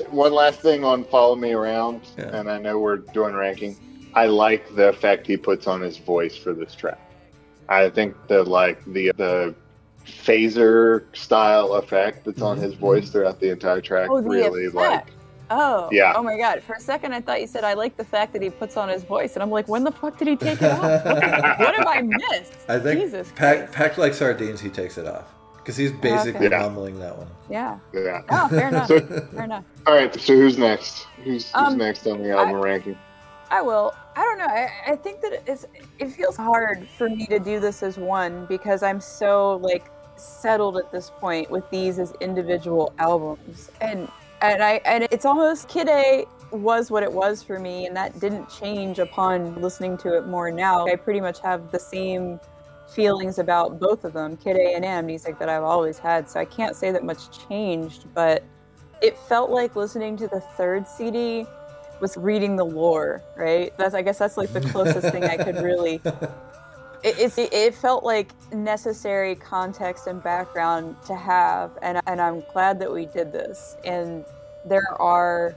[0.09, 2.36] one last thing on Follow Me Around, Yeah.
[2.36, 3.78] and I know we're doing ranking.
[4.14, 6.99] I like the effect he puts on his voice for this track.
[7.70, 9.55] I think the like the the
[10.05, 14.66] phaser style effect that's on Mhm, his voice throughout the entire track Oh, the really
[14.66, 14.76] effect.
[14.76, 15.07] like
[15.50, 16.14] Oh, Yeah.
[16.16, 16.64] Oh my god!
[16.64, 18.89] For a second, I thought you said I like the fact that he puts on
[18.89, 21.06] his voice, and I'm like, when the fuck did he take it off?
[21.60, 22.54] what have I missed?
[22.70, 25.26] I think Jesus pack, packed like sardines, he takes it off
[25.58, 26.56] because he's basically Okay.
[26.56, 26.62] Yeah.
[26.64, 27.28] mumbling that one.
[27.50, 27.78] Yeah.
[27.94, 28.22] yeah.
[28.30, 28.88] Oh, fair enough.
[28.88, 29.00] So-
[29.34, 29.64] fair enough.
[29.88, 31.04] All right, so who's next?
[31.24, 32.98] Who's, who's Um, next on the album ranking?
[33.52, 33.94] I will.
[34.16, 34.46] I don't know.
[34.46, 35.66] I, I think that it's
[36.00, 39.86] it feels hard for me to do this as one because I'm so like
[40.16, 44.08] settled at this point with these as individual albums, and
[44.44, 48.20] and I and it's almost Kid A was what it was for me, and that
[48.20, 50.86] didn't change upon listening to it more now.
[50.86, 52.39] I pretty much have the same
[52.94, 56.30] feelings about both of them, Kid A and Amnesiac, that I've always had.
[56.30, 58.44] So I can't say that much changed, but
[59.02, 61.46] it felt like listening to the third CD
[62.02, 63.76] was reading the lore, right?
[63.78, 66.02] That's I guess that's like the closest thing I could really.
[67.04, 72.80] It, it's, it felt like necessary context and background to have, and and I'm glad
[72.80, 73.76] that we did this.
[73.84, 74.24] And
[74.66, 75.56] there are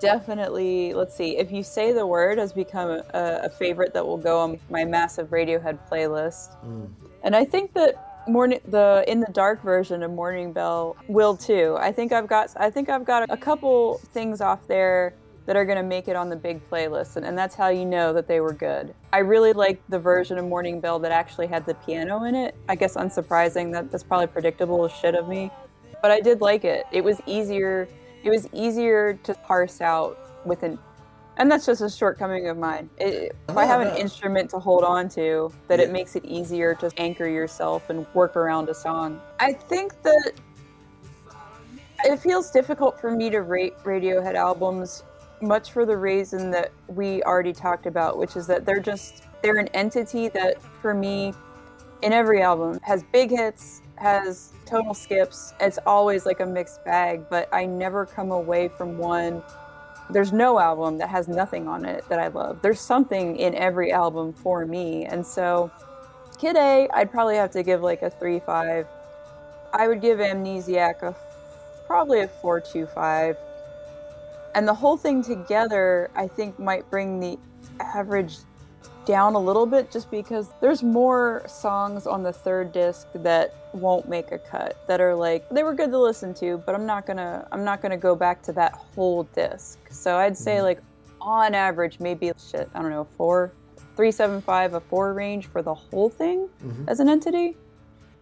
[0.00, 3.04] definitely let's see if you say the word has become a,
[3.44, 6.56] a favorite that will go on my massive Radiohead playlist.
[6.64, 6.90] Mm.
[7.22, 11.76] And I think that morning the in the dark version of Morning Bell will too.
[11.78, 15.14] I think I've got I think I've got a couple things off there
[15.46, 17.84] that are going to make it on the big playlist and, and that's how you
[17.84, 18.94] know that they were good.
[19.12, 22.54] I really liked the version of Morning Bell that actually had the piano in it.
[22.68, 25.50] I guess unsurprising that that's probably predictable as shit of me.
[26.00, 26.86] But I did like it.
[26.92, 27.88] It was easier
[28.24, 30.78] it was easier to parse out with an
[31.38, 32.90] and that's just a shortcoming of mine.
[32.98, 36.24] It, if I have an Oh, instrument to hold on to, that it makes it
[36.26, 39.18] easier to anchor yourself and work around a song.
[39.40, 40.32] I think that
[42.04, 45.04] it feels difficult for me to rate Radiohead albums,
[45.42, 49.58] much for the reason that we already talked about, which is that they're just they're
[49.58, 51.34] an entity that, for me,
[52.02, 55.52] in every album has big hits, has total skips.
[55.60, 59.42] It's always like a mixed bag, but I never come away from one
[60.10, 62.60] there's no album that has nothing on it that I love.
[62.62, 65.06] There's something in every album for me.
[65.06, 65.70] And so
[66.38, 68.86] Kid A, I'd probably have to give like a 3 5.
[69.72, 71.14] I would give Amnesiac a
[71.86, 73.36] probably a 4 2 5.
[74.54, 77.38] And the whole thing together, I think, might bring the
[77.80, 78.36] average
[79.04, 84.08] down a little bit just because there's more songs on the third disc that won't
[84.08, 87.04] make a cut that are like they were good to listen to but i'm not
[87.04, 89.78] gonna i'm not gonna go back to that whole disc.
[89.90, 90.80] So i'd say like
[91.20, 93.50] on average maybe shit i don't know four
[93.96, 96.84] three seven five a four range for the whole thing Mhm.
[96.88, 97.56] as an entity.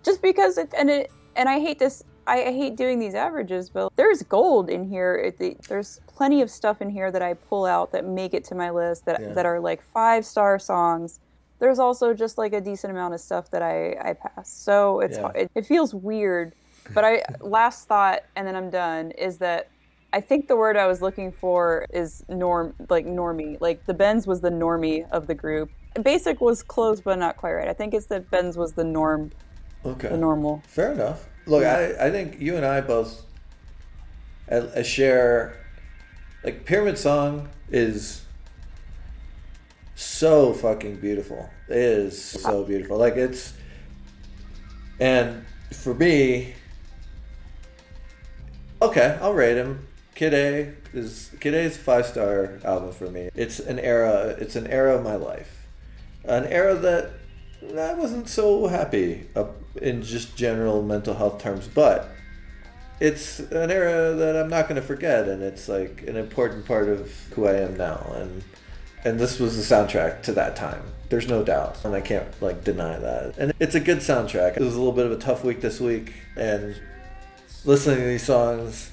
[0.02, 3.68] Just because it and it and i hate this I, I hate doing these averages,
[3.70, 5.16] but there's gold in here.
[5.16, 8.44] It, the, there's plenty of stuff in here that I pull out that make it
[8.44, 9.32] to my list that Yeah.
[9.32, 11.18] that are like five star songs.
[11.58, 14.48] There's also just like a decent amount of stuff that I, I pass.
[14.48, 15.32] So it's Yeah.
[15.34, 16.54] it, it feels weird
[16.94, 19.68] But I last thought, and then I'm done, is that
[20.12, 23.60] I think the word I was looking for is norm, like normie.
[23.60, 25.70] Like the Bends was the normie of the group.
[26.02, 27.68] Basic was close, but not quite right.
[27.68, 29.30] I think it's that Bends was the norm,
[29.84, 30.08] Okay.
[30.08, 30.62] the normal.
[30.66, 31.26] Fair enough.
[31.46, 33.22] Look, I, I think you and I both
[34.50, 35.56] uh, share
[36.44, 38.22] like Pyramid Song is
[39.94, 41.48] so fucking beautiful.
[41.68, 42.98] It is so beautiful.
[42.98, 43.52] Like it's
[44.98, 46.54] and for me
[48.82, 49.86] okay, I'll rate him.
[50.14, 53.30] Kid A is Kid A is a five star album for me.
[53.34, 55.66] It's an era it's an era of my life.
[56.24, 57.12] An era that
[57.62, 59.44] I wasn't so happy uh,
[59.76, 62.10] in just general mental health terms, but
[63.00, 66.88] it's an era that I'm not going to forget, and it's like an important part
[66.88, 68.44] of who I am now, and
[69.02, 70.82] and this was the soundtrack to that time.
[71.08, 73.38] There's no doubt, and I can't like deny that.
[73.38, 74.56] And it's a good soundtrack.
[74.56, 76.78] It was a little bit of a tough week this week, and
[77.64, 78.90] listening to these songs,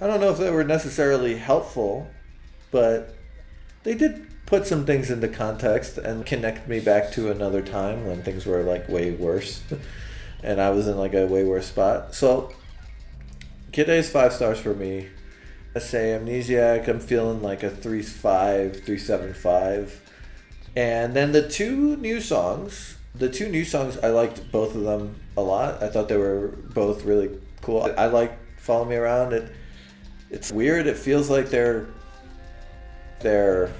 [0.00, 2.08] I don't know if they were necessarily helpful,
[2.72, 3.14] but
[3.84, 8.20] they did put some things into context and connect me back to another time when
[8.20, 9.62] things were like way worse
[10.42, 12.16] and I was in like a way worse spot.
[12.16, 12.52] So
[13.70, 15.08] Kid A is five stars for me.
[15.76, 19.92] I say Amnesiac, I'm feeling like a 3.5, 3.75.
[20.74, 25.14] And then the two new songs, the two new songs, I liked both of them
[25.36, 25.80] a lot.
[25.80, 27.88] I thought they were both really cool.
[27.96, 29.32] I like Follow Me Around.
[29.32, 29.52] It,
[30.28, 30.88] it's weird.
[30.88, 31.86] It feels like they're,
[33.20, 33.70] they're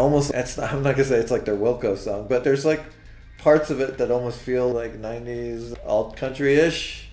[0.00, 2.82] almost it's not, I'm not gonna say it's like their Wilco song, but there's like
[3.38, 7.08] parts of it that almost feel like '90s alt country ish.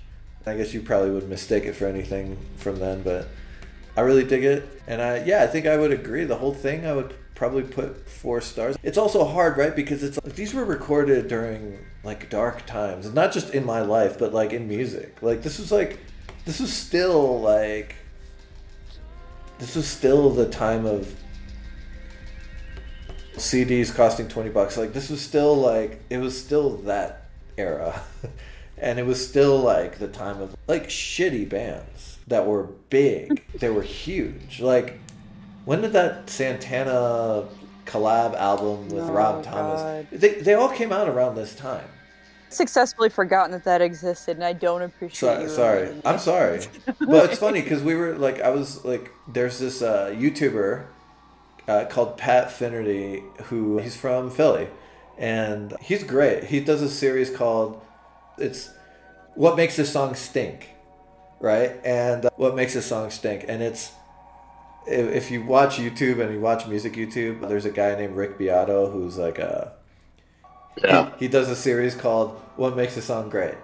[0.45, 3.27] I guess you probably would mistake it for anything from then, but
[3.97, 6.23] I really dig it, and I yeah I think I would agree.
[6.23, 8.75] The whole thing I would probably put four stars.
[8.81, 9.75] It's also hard, right?
[9.75, 13.81] Because it's like, these were recorded during like dark times, and not just in my
[13.81, 15.17] life, but like in music.
[15.21, 15.99] Like this was like
[16.45, 17.95] this was still like
[19.59, 21.15] this was still the time of
[23.37, 24.77] CDs costing 20 bucks.
[24.77, 27.25] Like this was still like it was still that
[27.57, 28.01] era.
[28.77, 33.43] and it was still like the time of like shitty bands that were big.
[33.59, 34.59] they were huge.
[34.59, 34.99] Like
[35.65, 37.45] when did that Santana
[37.85, 39.81] collab album with Oh, Rob Thomas?
[39.81, 40.07] God.
[40.11, 41.85] They they all came out around this time.
[42.49, 45.49] Successfully forgotten that that existed, and I don't appreciate So, you.
[45.49, 45.89] sorry.
[46.05, 46.61] I'm sorry.
[47.01, 50.85] but it's funny because we were like, I was like, there's this uh, YouTuber
[51.67, 54.67] uh, called Pat Finnerty who he's from Philly,
[55.17, 56.45] and he's great.
[56.45, 57.81] He does a series called
[58.37, 58.69] it's
[59.35, 60.69] what makes this song stink,
[61.39, 61.75] right?
[61.83, 63.91] And uh, what makes this song stink, and it's
[64.87, 68.37] if, if you watch YouTube and you watch music YouTube, there's a guy named Rick
[68.37, 69.73] Beato who's like a
[70.83, 71.11] Yeah.
[71.17, 73.55] he, he does a series called "What Makes a Song Great,"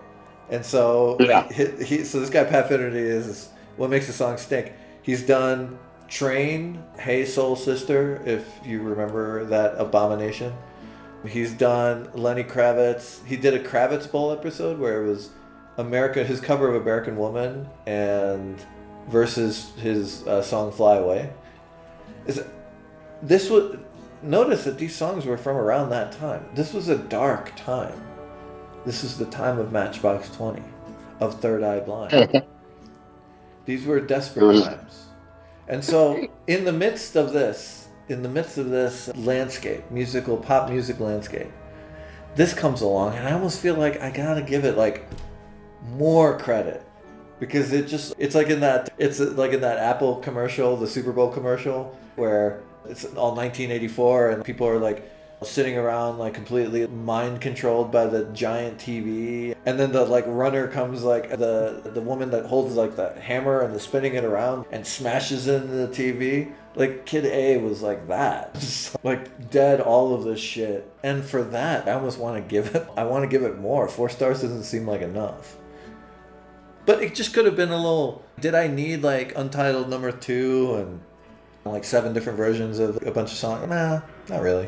[0.49, 1.47] and so Yeah.
[1.51, 4.73] he, he so this guy Pat Finnerty is "What Makes a Song Stink."
[5.03, 5.77] He's done
[6.13, 10.53] "Train," "Hey Soul Sister," if you remember that abomination.
[11.25, 13.25] He's done Lenny Kravitz.
[13.25, 15.31] He did a Kravitz Bowl episode where it was
[15.77, 18.63] America, his cover of American Woman, and
[19.07, 21.33] versus his uh, song "Fly Away."
[22.27, 22.43] Is
[23.23, 23.77] this was
[24.21, 26.45] notice that these songs were from around that time.
[26.53, 27.99] This was a dark time.
[28.85, 30.61] This is the time of Matchbox 20,
[31.21, 32.43] of Third Eye Blind.
[33.65, 35.07] these were desperate times.
[35.67, 40.69] And so, in the midst of this, in the midst of this landscape, musical, pop
[40.69, 41.51] music landscape,
[42.35, 45.07] this comes along, and I almost feel like I gotta give it like
[45.95, 46.85] more credit.
[47.39, 51.11] Because it just it's like in that it's like in that Apple commercial, the Super
[51.11, 55.09] Bowl commercial where it's all 1984 and people are like
[55.43, 60.67] sitting around like completely mind controlled by the giant TV and then the like runner
[60.67, 64.65] comes like the the woman that holds like the hammer and the spinning it around
[64.71, 70.13] and smashes into the TV like kid A was like that Just, like dead all
[70.13, 73.27] of this shit and for that I almost want to give it I want to
[73.27, 75.57] give it more 4 stars doesn't seem like enough
[76.85, 78.23] but it just could have been a little.
[78.39, 80.99] Did I need like Untitled number two and
[81.65, 83.67] like seven different versions of a bunch of songs?
[83.69, 84.67] Nah, not really.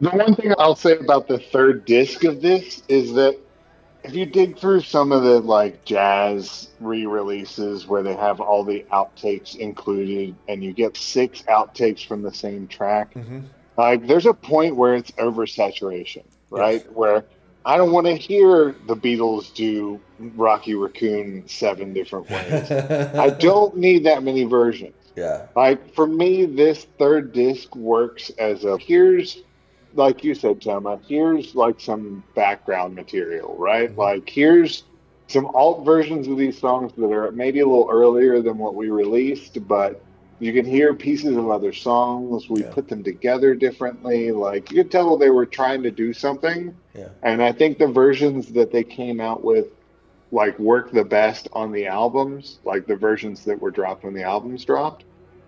[0.00, 3.38] The one thing I'll say about the third disc of this is that
[4.02, 8.86] if you dig through some of the like jazz re-releases where they have all the
[8.92, 13.40] outtakes included and you get six outtakes from the same track, Mm-hmm.
[13.76, 16.90] like there's a point where it's oversaturation, right?
[16.92, 17.24] Where
[17.66, 22.70] I don't want to hear the Beatles do Rocky Raccoon seven different ways.
[22.70, 24.94] I don't need that many versions.
[25.14, 25.46] Yeah.
[25.54, 29.42] Like for me, this third disc works as a here's
[29.94, 33.90] like you said, Toma, here's like some background material, right?
[33.90, 34.00] Mm-hmm.
[34.00, 34.84] Like here's
[35.28, 38.90] some alt versions of these songs that are maybe a little earlier than what we
[38.90, 40.02] released, but
[40.40, 42.48] you can hear pieces of other songs.
[42.48, 42.70] We Yeah.
[42.72, 44.32] put them together differently.
[44.32, 46.74] Like you could tell they were trying to do something.
[46.94, 47.08] Yeah.
[47.22, 49.66] And I think the versions that they came out with
[50.32, 54.22] like work the best on the albums, like the versions that were dropped when the
[54.22, 55.04] albums dropped.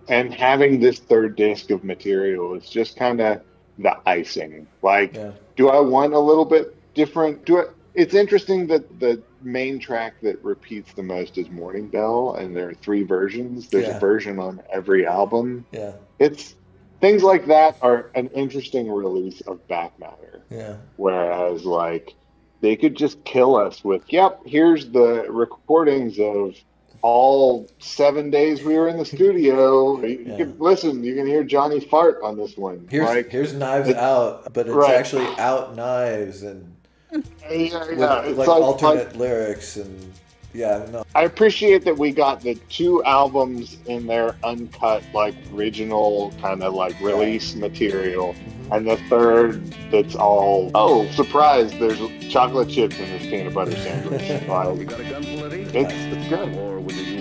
[0.09, 3.41] And having this third disc of material is just kind of
[3.79, 4.67] the icing.
[4.81, 5.31] Like, Yeah.
[5.55, 7.45] do I want a little bit different?
[7.45, 7.69] Do it.
[7.95, 12.69] It's interesting that the main track that repeats the most is Morning Bell, and there
[12.69, 13.69] are three versions.
[13.69, 13.97] There's Yeah.
[13.97, 15.65] a version on every album.
[15.71, 15.93] Yeah.
[16.19, 16.55] It's
[17.01, 20.41] things like that are an interesting release of back matter.
[20.49, 20.77] Yeah.
[20.97, 22.15] Whereas, like,
[22.61, 26.55] they could just kill us with, yep, here's the recordings of
[27.03, 30.01] all seven days we were in the studio.
[30.01, 30.37] You Yeah.
[30.37, 32.87] can listen, you can hear Johnny fart on this one.
[32.89, 34.95] Here's like, here's Knives it- Out, but it's Right.
[34.95, 36.65] actually Out Knives and
[37.11, 40.13] yeah, with yeah, it's like, like, alternate like- lyrics and
[40.53, 41.03] yeah, no.
[41.13, 46.73] I appreciate that we got the two albums in their uncut, like original kind of
[46.73, 48.62] like release material, mm-hmm.
[48.73, 51.71] And the third that's all oh surprise!
[51.73, 54.23] There's chocolate chips in this peanut butter sandwich.
[54.47, 57.12] Like, got a gun full it's it's good.